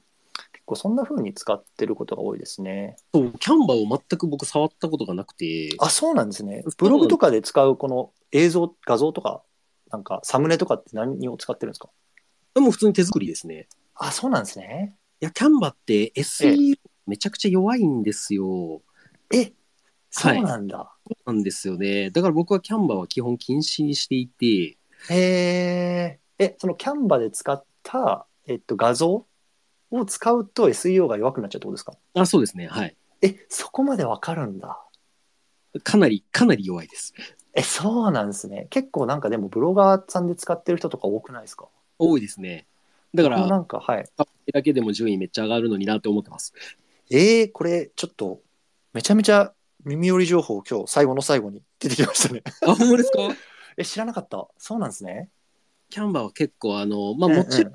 [0.53, 2.97] 結構そんな風に使ってることが多いですね。
[3.15, 5.71] そう、キャンバーを全く僕触ったことがなくて。
[5.79, 6.65] あ、そうなんですね。
[6.77, 9.43] ブログとかで使うこの映像、画像とか、
[9.91, 11.91] なんかサムネとかって何を使ってるんですか？
[12.55, 13.69] でも普通に手作りですね。
[13.95, 14.97] あ、そうなんですね。
[15.21, 16.77] いや、キャンバーって SEO
[17.07, 18.83] めちゃくちゃ弱いんですよ。
[19.33, 19.53] え、
[20.11, 20.93] そうなんだ。
[21.07, 22.11] そうなんですよね。
[22.11, 24.79] だから僕はキャンバーは基本禁止にしていて、へ
[25.11, 26.21] え。
[26.39, 29.27] え、そのキャンバで使った、えっと、画像
[29.91, 31.93] を使うと SEO が弱くなっちゃうってことですか？
[32.15, 32.69] あ、そうですね。
[32.69, 32.97] はい。
[33.23, 34.83] え、そこまでわかるんだ。
[35.85, 37.15] かなり、かなり弱いです。
[37.55, 38.69] え、そうなんですね。
[38.71, 41.69] 結構なんかでもブロガーさんで使ってる人とか多くないですか？
[41.99, 42.67] 多いですね。
[43.13, 44.05] だから、なんか、はい。
[44.53, 46.55] だけでも順位めっちゃ上がるのになって思ってます。
[47.11, 48.41] えー、これちょっと、
[48.93, 49.53] めちゃめちゃ
[49.85, 52.43] 耳寄り情報今日最後の最後に出てきましたね。
[52.67, 53.19] あ、ほんまですか？
[53.77, 54.47] え、知らなかった。
[54.59, 55.29] そうなんですね。
[55.89, 57.75] キャンバーは結構、あの、まあもちろん、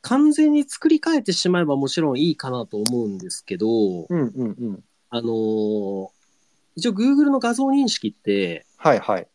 [0.00, 4.84] 完全に作り変えてしまえばもちろんいいかなと思うんですけど、うんうんうん。
[5.10, 6.08] あのー
[6.76, 9.26] 一応 Google の画像認識って、はいはい。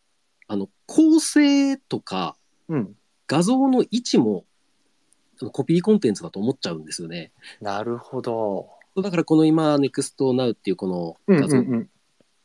[0.47, 2.35] あの、構成とか
[2.67, 2.95] うん。
[3.27, 4.43] 画像の位置も
[5.51, 7.31] コピーコンテンツだと思っちゃうんですよね。
[7.61, 8.69] なるほど。
[9.01, 11.89] だからこの今 NextNow っていうこのうん画像すうんうん。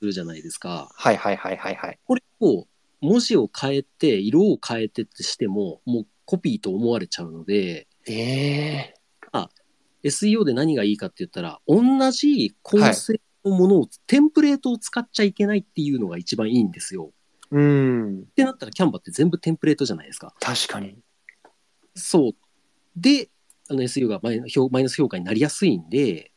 [0.03, 0.91] るじゃないですか。
[0.95, 1.99] はいはいはいはいはい。
[2.05, 2.67] これを
[3.01, 8.95] 文字を変えて、色を変えてってしても、もうコピーと思われちゃうので、ええ
[10.05, 13.19] SEO で何がいいかって言ったら、同じ構成の
[13.51, 17.13] ものを、テンプレートを使っちゃいけないっていうのが一番いいんですよ。
[17.51, 18.21] うん。
[18.21, 20.35] ってなったら、キャンバって全部テンプレートじゃないですか。
[20.41, 20.97] 確かに。
[21.95, 22.33] そう。
[22.97, 23.31] で、
[23.69, 24.41] あの SEO がマイ
[24.71, 26.33] マイナス評価になりやすいんで、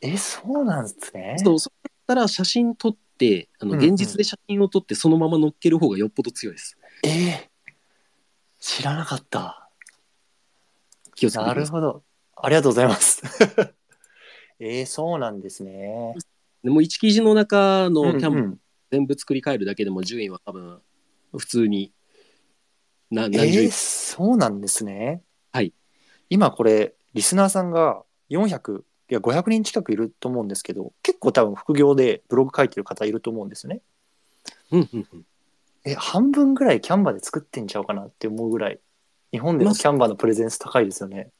[0.00, 1.36] え、そうなんですね。
[1.38, 6.78] そう、そったら写真撮って、あのうんうん現実で写真を撮ってそのまま載っける方がよっぽど強いです。
[7.04, 7.50] ええ
[8.60, 9.38] 知らなかった。
[9.38, 9.68] な
[11.14, 11.64] 気をつけてください。
[11.64, 12.02] るほど。
[12.36, 13.22] ありがとうございます。
[14.60, 16.14] ええそうなんですね。
[16.62, 20.80] でも1記事の中のキャンバうんうん全部作り変えるだけでも順位は多分
[21.36, 21.92] 普通に
[23.10, 25.22] 何十位ー、そうなんですね。
[25.52, 25.72] はい。
[26.28, 33.80] 今これ、リスナーさんが400、いや500人近くいると思うんですけど、結構多分副業でブログ書いてる方いると思うんですよね。
[34.70, 35.26] うんうんうん
[35.84, 38.80] え、半分ぐらいキャンバで作ってんちゃうかなって思うぐらい、
[39.32, 41.30] 日本でのキャンバのプレゼンス高いですよね。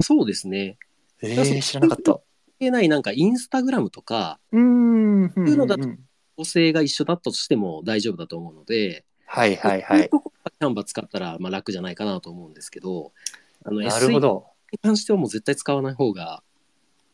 [0.00, 0.78] そうですね。
[1.20, 2.20] えー、知らなかった。
[2.62, 5.24] 関係ないなんかインスタグラムとかうーん。
[5.24, 5.98] ういうのだとん
[6.36, 10.08] 構成が一緒だったとしても大丈夫だと思うので、はいはいはい。
[10.08, 13.12] キャンバ使ったらまあ楽じゃないかなと思うんですけど、
[13.64, 14.46] あのなるほど。
[14.70, 16.42] に関してはもう絶対使わない方が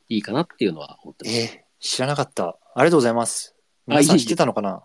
[0.09, 1.36] いいかなっていうのは思ってます。
[1.36, 2.59] えー、知らなかった。
[2.74, 3.55] ありがとうございます。
[3.86, 4.82] 皆さん知ってたのかな？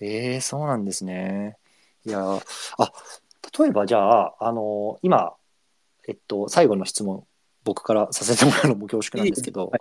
[0.00, 1.56] えー、そうなんですね。
[2.04, 2.42] いやー
[2.78, 2.92] あ、
[3.58, 5.34] 例えばじゃあ、あのー今、
[6.08, 7.24] えっと、最後の質問、
[7.64, 9.80] 僕からさせてもらうのも恐縮なんですけど、はい。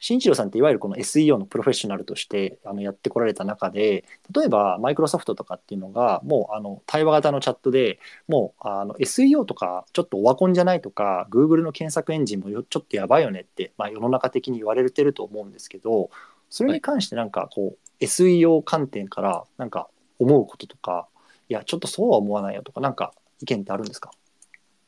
[0.00, 16.10] 新一郎さんっていわゆるこの SEO のプロフェッショナルとしてあのやってこられた中で例えばマイクロソフトとかっていうのがもうあの対話型のチャットでもうあの SEO とかちょっとオワコンじゃないとか Google の検索エンジンもよちょっとやばいよねって、まあ、世の中的に言われてると思うんですけど
[16.50, 19.88] それに関してなんかこう SEO 観点からなんか
[20.18, 21.06] 思うこととか
[21.48, 24.10] いやちょっとそうは思わないよとかなんか意見ってあるんですか？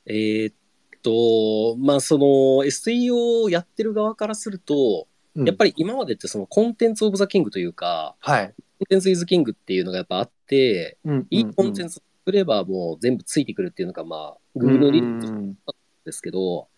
[0.05, 0.55] えーっ
[1.07, 2.27] と、まあその
[2.65, 15.57] SEO をやってる側からすると、やっぱり、り今までってそのコンテンツオブザキングというか、はい、コンテンツイズキングっていうのがやっぱあって、うんいいコンテンツ作ればもう全部ついてくるっていうのがまあ Google の理ん
[16.05, 16.69] ですけど、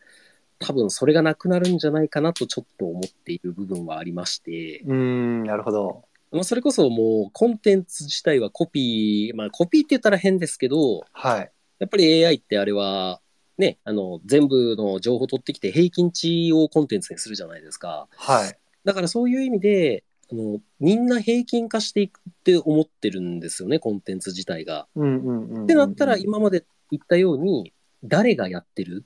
[0.58, 6.04] 多分それがなくなるんじゃないかなとちょっと思っている部分はありまして、うんうんなるほど。
[6.32, 11.50] まあそれこそもうコンテンツ自体はコピー、まあコピーって言ったら変ですけど、はい。
[11.78, 13.20] やっぱり AI ってあれは、
[13.58, 18.08] ね、あの、全部の情報を取ってきて平均値をコンテンツにするじゃないですか。
[18.16, 24.86] はいだからそういう意味で、あの、みんな平均化していくって思ってるんですよね、コンテンツ自体が。
[24.96, 29.04] ってなったら、今まで言ったように、誰がやってる？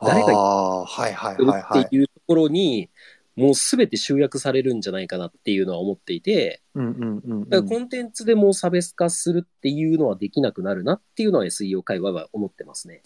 [0.00, 2.90] 誰がああーはいはいはいはいっていうところに、
[3.36, 6.88] もうすべて集約されるんじゃないかなっていうのは思っていて、だか
[7.50, 13.02] らコンテンツでもう差別化するっていうのはできなくなるなっていうのは SEO 界隈は思ってますね。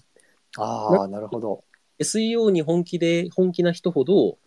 [0.62, 1.64] ああなるほど
[1.98, 4.38] SEO に本気で、本気な人ほど、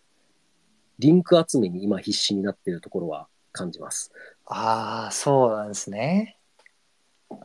[1.00, 4.12] リンク集めに今必死になっているところは感じます。
[4.46, 6.38] ああそうなんですね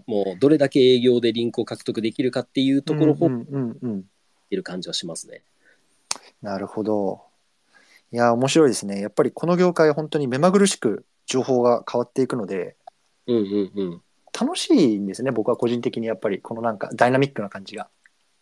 [0.06, 4.04] もうどれだけ営業でリンクを獲得できるかっていうところをうんうんうんうん
[4.50, 5.42] てる感じはしますね。
[6.42, 7.22] なるほど
[8.12, 12.76] いや面白いですねやっぱりこの業界本当に目まぐるしく情報が変わっていくので
[13.26, 14.02] うんうんうん。
[14.38, 17.88] 楽しいんですね僕は個人的にやっぱりこのなんかダイナミックな感じが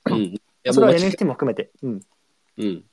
[0.06, 1.70] うん、いやそれは NFT も含めて。
[1.82, 2.00] うん。
[2.58, 2.84] うん。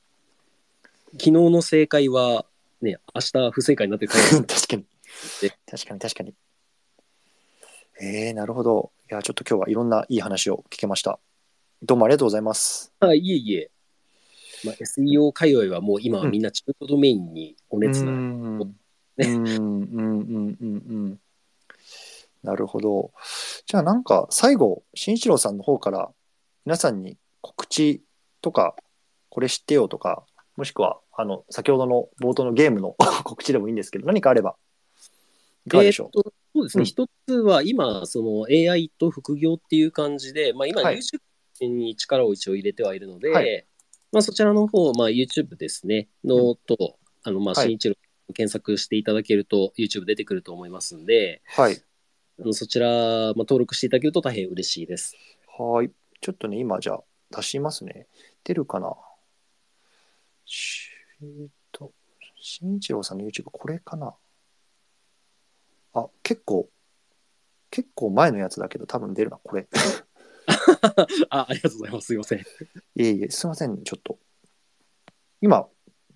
[1.13, 2.45] 昨日の正解は、
[2.81, 4.11] ね、明日不正解になってる
[4.47, 4.85] 確かに。
[5.41, 5.49] で。
[5.69, 6.33] 確かに確かに。
[8.01, 8.91] えー、なるほど。
[9.09, 11.19] いやちょっと今日はいろんないい話を聞けました。
[11.83, 12.93] どうもありがとうございます。
[12.99, 13.71] あいえいえ。
[14.63, 18.59] まあ、SEO 界隈はもう今はみんな中古ドメインにお熱な、うん。
[19.17, 20.65] ねうんうんうんうんう
[21.13, 21.19] ん。
[22.43, 23.11] なるほど。
[23.65, 26.11] じゃあなんか最後慎一郎さんの方から
[26.65, 28.03] 皆さんに告知
[28.41, 28.75] とか
[29.29, 30.25] これ知ってよとか
[30.57, 34.55] もしくはあの先ほどの冒頭のゲームの 告知でもいいんですけど何かあれば
[35.65, 36.85] いかがでしょえーっとそうですね、うん。
[36.85, 40.97] 一つは今、その AI と副業っていう感じで、まあ、今、はい。
[40.97, 43.65] YouTube に力を一応入れてはいるので、はい。
[44.11, 47.67] まあ、そちらの方、まあ、YouTube ですね、のと、あのまあはい。
[47.67, 47.95] 新一郎
[48.33, 51.81] 検索していただけると、YouTube 出てくると思いますんで、うはい。
[52.39, 55.15] あのそちら、まあ、登録していただけると大変嬉しいです。
[55.57, 55.91] はい
[56.21, 57.03] ちょっとね今じゃあ
[57.35, 58.07] 出しますね。
[58.43, 58.95] 出るかな？
[60.45, 60.89] し
[61.21, 61.91] えーっと、
[62.39, 64.13] 新一郎さんの YouTube、これかな？
[65.93, 66.69] あ、結構、
[67.69, 69.67] 結構前のやつだけど、多分出るな、これ。
[71.29, 72.07] あ、ありがとうございます。
[72.07, 72.39] すいません。
[72.39, 72.43] い
[72.97, 74.19] えいえ、すいません、ちょっと。
[75.41, 75.67] 今、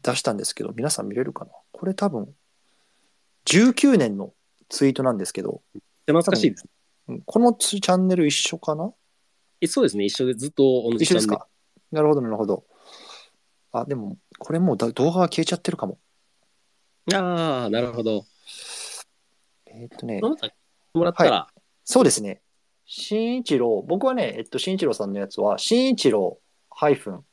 [0.02, 1.52] 出したんですけど、皆さん見れるかな？
[1.72, 2.36] これ多分、
[3.46, 4.34] 19年の
[4.70, 5.62] ツイートなんですけど、
[6.08, 6.36] 懐か？
[6.36, 6.66] しいです。
[7.08, 8.92] うんこのチャンネル一緒かな？
[9.66, 10.06] えそうですね。
[10.06, 11.48] 一緒でずっと同じ一緒ですか？
[11.92, 12.66] なるほど、なるほど。
[13.72, 16.00] あ、でも、これもうだ動画が消えちゃってるかも。
[17.14, 18.26] ああ、なるほど。
[19.68, 20.50] えーっとね、また
[20.94, 21.48] もらったら、
[21.84, 22.42] そうですね。
[22.86, 26.40] 新一郎、僕はね、えっと、新一郎さんのやつは、新一郎
[26.70, 27.26] ハイフン、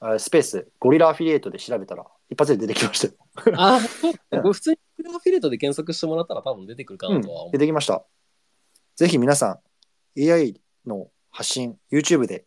[0.00, 3.56] あスペース、ゴリラアフィリエイトで調べたら、一発で出てきましたよ。
[3.58, 4.08] ああ、そ
[4.50, 4.78] う普通に
[5.08, 7.52] アフィレートで検索してもらったら多分出てくるかうなんとは思う。
[7.52, 8.04] 出てきました。
[8.96, 9.60] ぜひ皆さ
[10.16, 12.44] ん、AI の発信、YouTube で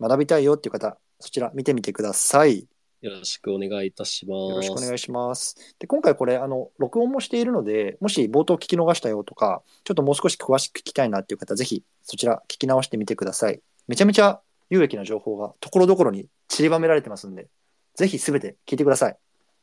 [0.00, 2.66] 学びたいよっていう方、そちら見てみてください。
[3.00, 4.50] よろしくお願いいたします。
[4.50, 5.74] よろしくお願いします。
[5.78, 13.60] で、今回これ、あの、録音もしているので、もし冒頭聞き逃したよとか、ちょっともう少し詳しく聞きたいなっていう方、ぜひそちら聞き直してみてください。
[13.86, 17.46] めちゃめちゃ有益な情報がところどころに散りばめられてますんで、
[17.94, 19.16] ぜひすべて聞いてください。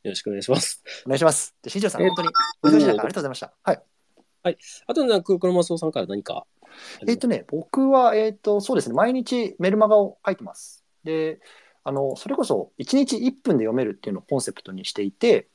[0.04, 0.82] よろしくお願いします。
[1.06, 1.56] お願いします。
[1.62, 2.30] で、新庄さん、え本当に
[2.64, 3.54] お忙しい中、ありがとうございました。
[3.64, 3.82] はい。
[4.86, 6.46] あと、なんか、黒松尾さんから何か。
[7.08, 10.84] えっ、とね、僕は、えっ、と、そうですね、毎日メルマガを書いてます。
[11.04, 11.40] で、
[11.84, 15.48] あの、それこそ1日1分で読めるっていうのをコンセプトにしていて、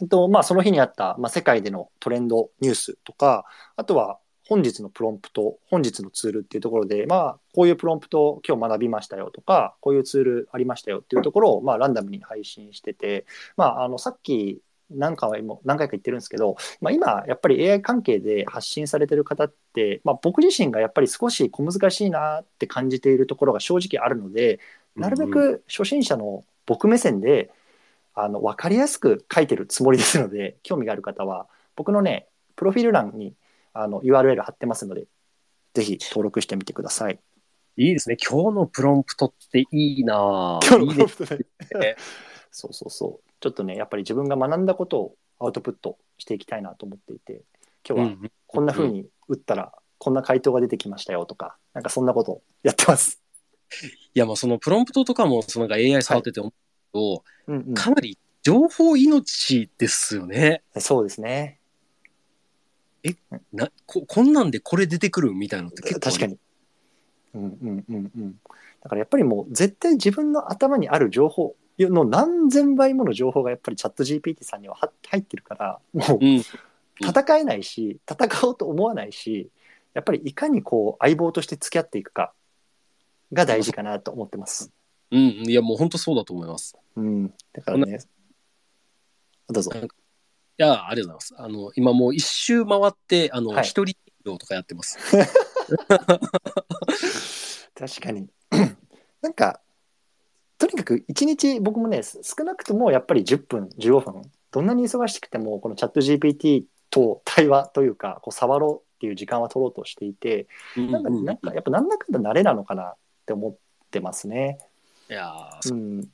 [0.00, 3.44] えっと、まあ、その日にあった、まあ、世界でのトレンドニュースとか、
[3.76, 14.60] あとは本日のプロンプト、本日のツールっていうところで、まあ、こういうプロンプトを今日学びましたよとか、こういうツールありましたよっていうところを、まあ、ランダムに配信してて、まあ、あの、さっき、
[14.90, 19.56] 何回も何回か言ってるんですけど、まあ、今、やっぱり AI 関係で発信されてる方って、
[20.04, 24.60] まあ、僕自身がやっぱり少し小難しいなって感じているところが正直あるので、
[24.96, 27.50] なるべく初心者の僕目線で、
[28.14, 33.34] あの分かりやすく書いてるつもりですので、 興味がある方は、僕のね、プロフィール欄に
[33.72, 35.06] あの URL 貼ってますので、
[35.74, 37.18] ぜひ登録してみてください。
[37.76, 38.16] いいですね。
[38.16, 41.44] 今日のプロンプトっていいなぁ今日のプロンプトで
[41.80, 41.96] ね
[42.52, 43.30] そうそうそう。
[43.40, 47.42] ちょっとね、やっぱり自分が学んだことをアウトプットしていきたいなと思っていて、
[47.86, 53.20] 今日はうんこんな風に打ったら、こんな回答が出てきましたよとか、なんかそんなことをやってます。
[54.14, 56.52] いや、もうそのプロンプトとかも、そのなんか AI 触ってて思う
[56.92, 60.62] と、うんうんかなり情報命ですよね。
[60.78, 61.58] そうですね。
[63.52, 66.38] なここんなんでこれ出てくるみたいなのって結構確かに。
[67.34, 68.40] うんうんうんうん。
[68.82, 76.42] だからやっぱりもう絶対自分の頭にある情報の何千倍もの情報がやっぱりチャット GPT さんにはは入ってるから、もううん。
[77.00, 79.50] 戦えないし、戦おうと思わないし、
[79.94, 82.32] やっぱりいかにこう相棒として付き合っていくか
[83.32, 84.70] が大事かなと思ってます。
[85.10, 85.20] うん。
[85.46, 86.76] いや、もう本当そうだと思います。
[86.96, 87.32] うん。
[87.52, 88.00] だからね。
[89.48, 89.70] どうぞ。
[89.74, 89.76] い
[90.56, 91.36] や、ありがとうございます。
[91.38, 94.98] あの、今もう一周回って、あの、はい一人量とかやってます。
[97.74, 98.28] 確かに。
[99.20, 99.60] なんか、
[100.58, 106.64] とにかく一日僕もね、す少なくともやっぱり10分、15分、どんなに忙しくても、このチャット GPT
[107.00, 113.56] と対話というか、こう触ろうっていう時間は取ろうとしていて、なんか、なんかやっぱなんだかんだ慣れなのかなって思っ
[113.90, 114.58] てますね。
[115.10, 115.32] いや
[115.70, 116.00] うん。
[116.00, 116.04] な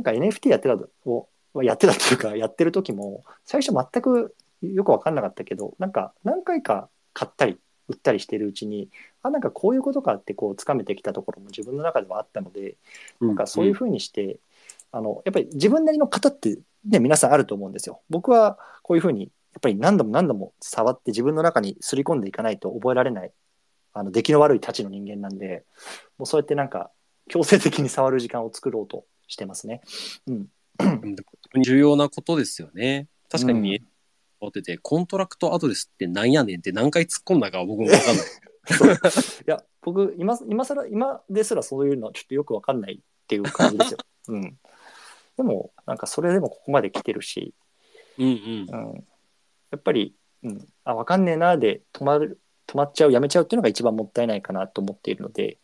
[0.00, 0.78] んか NFT やってた
[1.10, 1.28] を、
[1.62, 8.90] やってたっていうか、やってる時も、最初全くよく分かんなかったけど、なんか何回か買ったり、売ったりしてるうちに、
[9.22, 12.76] あ、なんかこういうことかってこう、つかめてきたところも自分の中ではあったので、
[13.20, 14.38] なんかそういうふうにして、
[14.92, 18.00] あの、やっぱり自分なりの型ってね、皆さんあると思うんですよ。
[18.10, 19.30] 僕はこういうふうに、
[19.60, 23.32] ぱり何度も何度も触って自分の中にすり込んでいかないと覚えられない、
[23.92, 25.64] あの、出来の悪いたちの人間なんで、
[26.18, 26.90] もうそうやってなんか
[27.28, 29.82] 強制的に触る時間を作ろうとしてますね。
[30.26, 30.46] うん。
[31.62, 33.08] 重要なことですよね。
[33.30, 33.82] 確かに見えう
[34.40, 38.26] 思ってて、コントラクトアドレスってなんやねんって何回突っ込んだかは僕も分かんない。
[39.46, 43.98] いや、僕、今、今更、今ですらそういうのちょっとよくわかんないっていう感じですよ。
[44.28, 44.58] うん。
[45.36, 47.54] でも、なんかそれでもここまで来てるし、
[48.18, 48.90] うんうん。
[48.92, 49.07] うん、
[49.70, 55.58] やっぱり、うん、あ、わかんねえなで止まる、止まっちゃう、やめちゃうっていうのが一番もったいないかなと思っているので、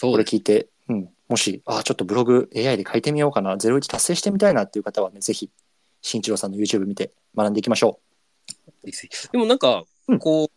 [0.00, 0.16] こ。
[0.16, 5.50] れ聞いて、うん、もし、あ、ちょっとブログ AI で書いてみようかな、01達成してみたいなっていう方はね、ぜひ、
[6.02, 8.00] 新一郎さんの YouTube 見て学んでいきましょ
[9.32, 10.50] でもなんかうん、こ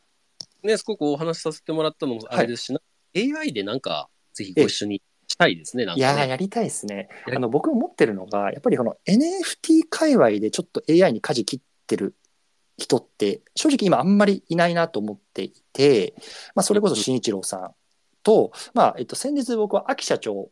[0.63, 2.82] う、ね、すごくお話しさせてもらったのもあれですし、な
[3.15, 5.95] AI でなんか、ぜひご一緒にしたいですね、なう。
[5.95, 6.25] んか、いや。
[6.25, 7.09] やりたいですね。
[7.27, 11.59] あの、僕思ってるのが、やっぱりこの NFT 界隈でちょっと AI に舵切っ
[11.90, 12.16] てる
[12.78, 16.14] 人って、正直今あんまりいないなと思っていて、
[16.56, 17.72] まあ、それこそ新一郎さん
[18.24, 20.52] と、まあ、えっと、先日僕は秋社長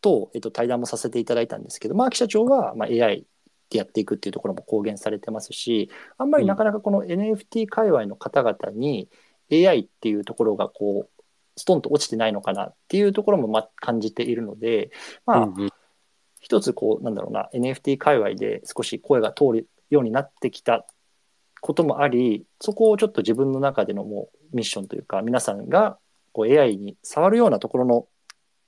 [0.00, 3.26] と、えっと、対談もさせていただいたんですけど、まあ、秋社長は、まあ、AI
[3.70, 9.08] でやっていくっていうところも公言されてますし、あんまりなかなかこの NFT 界隈の方々に
[9.52, 11.22] AI っていうところがこう、
[11.56, 14.92] ストンと落ちてないのかなっていうところもまあ感じているので、
[15.26, 15.70] まあ、うんうん。
[16.40, 20.86] 一つこうなんだろうな NFT 界隈で少し声が通るようになってきた
[21.60, 25.98] こともありそこをちょっと自分の中でのもうミッションというか皆さんが
[26.32, 28.06] こう AI に触るようなところの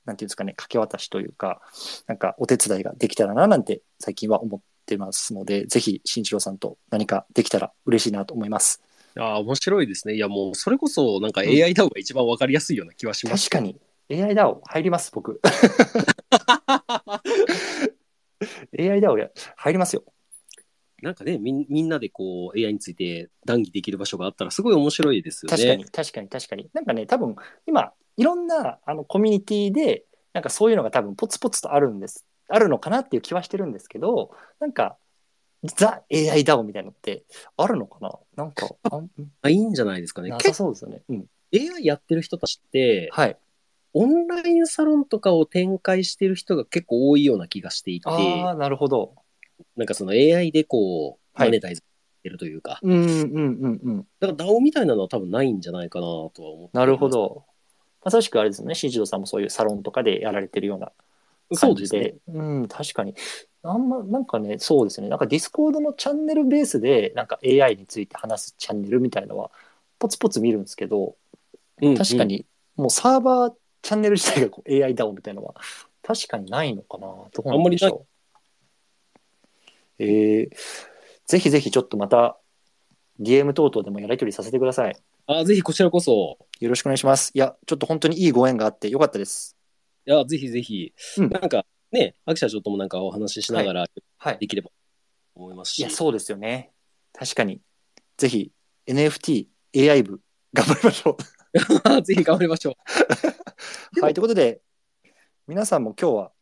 [0.06, 1.60] なんていうんですかね掛け渡しというか
[2.06, 8.82] なんかお手伝いができたらななんて最近は思ってますのでぜひ新一郎さんと何かできたら嬉しいなと思います。
[9.18, 10.14] ああ、面白いですね。
[10.14, 13.50] いや、もう、それこそ、なんかうん AI ダウが一番わかりやすいような気はします。
[13.50, 13.76] 確かに。
[14.10, 15.40] AI ダオ入ります僕。
[18.78, 20.04] AI ダオ入りますよ
[21.02, 25.56] なんかねみん、みんなでこう、AI について談義できる場所があったら、すごい面白いですよね。
[25.56, 26.70] 確かに確かに確かに。
[26.72, 27.36] なんかね多分
[27.66, 32.24] 今いろんなあのコミュニティでなんかそういうのが多分ポツポツとあるんです。
[32.48, 34.96] あるのかなっていう気はしてるんですけどなんか
[35.62, 37.22] ザ AI ダオみたいなのって
[37.56, 38.12] あるのかな？
[38.36, 38.68] なんか
[39.42, 40.30] あいいんじゃないですかね。
[40.30, 41.26] なさ結そうですよね、うん、構
[41.76, 43.36] AI やってる人たちって、はい。
[43.92, 49.14] オンラインサロンとかを展開してる人が結構多いような気がしていて、ああなるほど
[49.76, 57.08] なんかその AI でこう、はいマネタイズしてるというか、うんうんうんうんだから DAO みたいなのは多分ないんじゃないかなとは思っていますなるほ。
[57.08, 57.44] ど
[58.04, 60.92] まさしくあれですよね新次郎さんもそういうサロンとかでやられてるような
[61.52, 61.94] そうです。
[61.94, 62.14] ね。
[62.28, 63.14] うん、確かに。
[63.62, 65.08] あんま、なんかね、そうですね。
[65.08, 69.50] なんかディスコードのチャンネルベースで、なんか AI について話すチャンネルみたいのは、
[69.98, 71.16] ポツポツ見るんですけど、
[71.82, 72.24] うん確か。
[72.24, 72.46] に、
[72.76, 75.54] もうサーバーチャンネル自体がこう AI ダウンみたいなのは、
[76.02, 77.06] 確かにないのかな。
[77.06, 78.09] どうなんでしょう。
[80.00, 80.56] えー、
[81.26, 82.38] ぜひぜひちょっとまた、
[83.20, 84.96] DM 等々でもやり取りさせてください。
[85.26, 87.30] あぜひこちらこそ、よろしくお願いします。
[87.34, 89.56] いや、ちょっと本当にいいご縁があってよかったです。
[90.06, 93.86] いや、ぜひぜひ、うんなんかね、秋社長ともなんかお話ししながら
[94.16, 94.38] はい。
[94.38, 94.74] できればと
[95.34, 96.72] 思いますし、いや、そうですよね。
[97.12, 97.60] 確かに。
[98.16, 98.52] ぜひ、
[98.86, 100.20] NFT、AI 部、
[100.54, 101.16] 頑張りましょ
[102.02, 102.74] ぜひ頑張りましょう。
[104.00, 104.62] はい、ということで、
[105.46, 106.32] 皆さんも今日は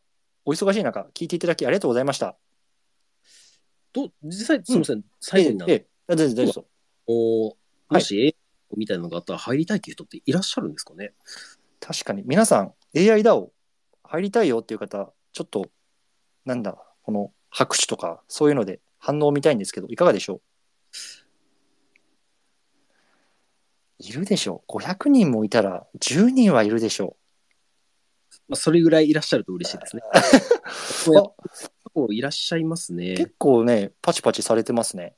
[0.44, 2.36] お忙しい中、聞いていただきありがとうございました。
[4.06, 6.66] と実際、すみません、最後になええええ、どうぞどうぞ。
[7.06, 7.94] もはい。
[7.94, 8.36] もし AI
[8.76, 11.12] みたいなのがあったら入りたいっていう人っていらっしゃるんですかね？
[11.80, 13.52] 確かに、皆さん、AI ダオ
[14.04, 15.68] 入りたいよっていう方、ちょっと、
[16.44, 20.40] なんだ、この拍手とか、そういうので反応を見たいんですけど、いかがでしょう？
[23.98, 24.72] いるでしょう。
[24.78, 27.16] 500人もいたら、10人はいるでしょ
[28.48, 30.02] まあ、それぐらいいらっしゃると嬉しいですね。
[31.12, 31.14] う。
[31.14, 31.34] やっ
[31.84, 33.34] あぱいらっしゃいますね結。
[33.38, 35.14] 構ね、パチパチされてますね。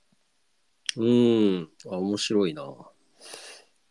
[0.96, 1.70] うん。
[1.90, 2.64] あ、面白いな。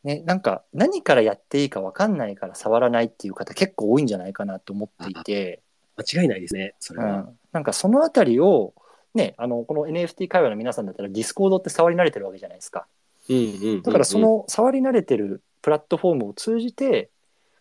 [0.04, 5.62] ね、なんか何からやっていいか分かんないから触らないっていう方結構多いんじゃないかなと思っていて、
[5.98, 7.16] 間違いないですね、それは。
[7.18, 8.74] うん、なんかそのあたりを、
[9.14, 12.88] ね、あのこの NFT 界隈の皆さんだったらディスコードって触り慣れてるわけじゃないですか。
[13.30, 17.10] うんうんうんうんだからそ、の触り慣れてるプラットフォームを通じて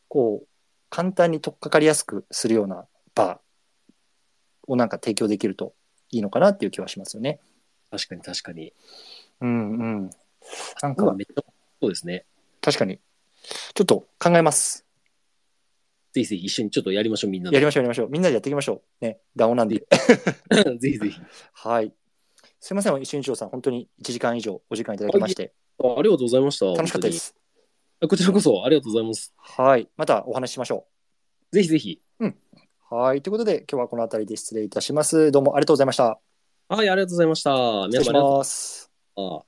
[0.07, 0.49] こう
[0.91, 3.41] 簡単に取っかかりやすくするような場
[4.67, 5.75] をなんか提供できると
[6.11, 7.41] いいのかなっていう気はしますよね。
[7.91, 8.73] 確かに確かに。
[9.41, 10.11] うんうん。
[10.83, 11.43] なんか今めっちゃ
[11.81, 12.25] そうですね。
[12.61, 13.01] 確かに
[13.75, 14.85] ちょっと考えます。
[16.13, 17.57] ぜひぜひ一緒にちょっとやりましょう、みんなで。
[17.57, 18.09] やりましょうやりましょう。
[18.09, 19.05] みんなでやっていきましょう。
[19.05, 19.87] ね、ダオなんで。
[20.79, 21.21] ぜひ ぜひ。
[21.53, 21.93] はい。
[22.61, 25.53] すいません、一瞬一郎さん、本当に1時間以上お時間いただきまして、
[25.83, 26.67] あありがとうございました。
[26.67, 27.38] 楽しかったです。
[28.07, 29.35] こちらこそありがとうございます。
[29.37, 29.89] はい。
[29.97, 30.87] またお話ししましょ
[31.51, 32.01] ぜひぜひ。
[32.21, 32.27] う。
[32.91, 33.23] はい。
[33.23, 35.33] ということで、今日はこの辺りで失礼いたします。
[35.33, 36.21] どうもありがとうございました。
[36.69, 37.51] はい、ありがとうございました。
[37.91, 38.93] 失礼し皆様ありがとうございまます。
[39.17, 39.48] した。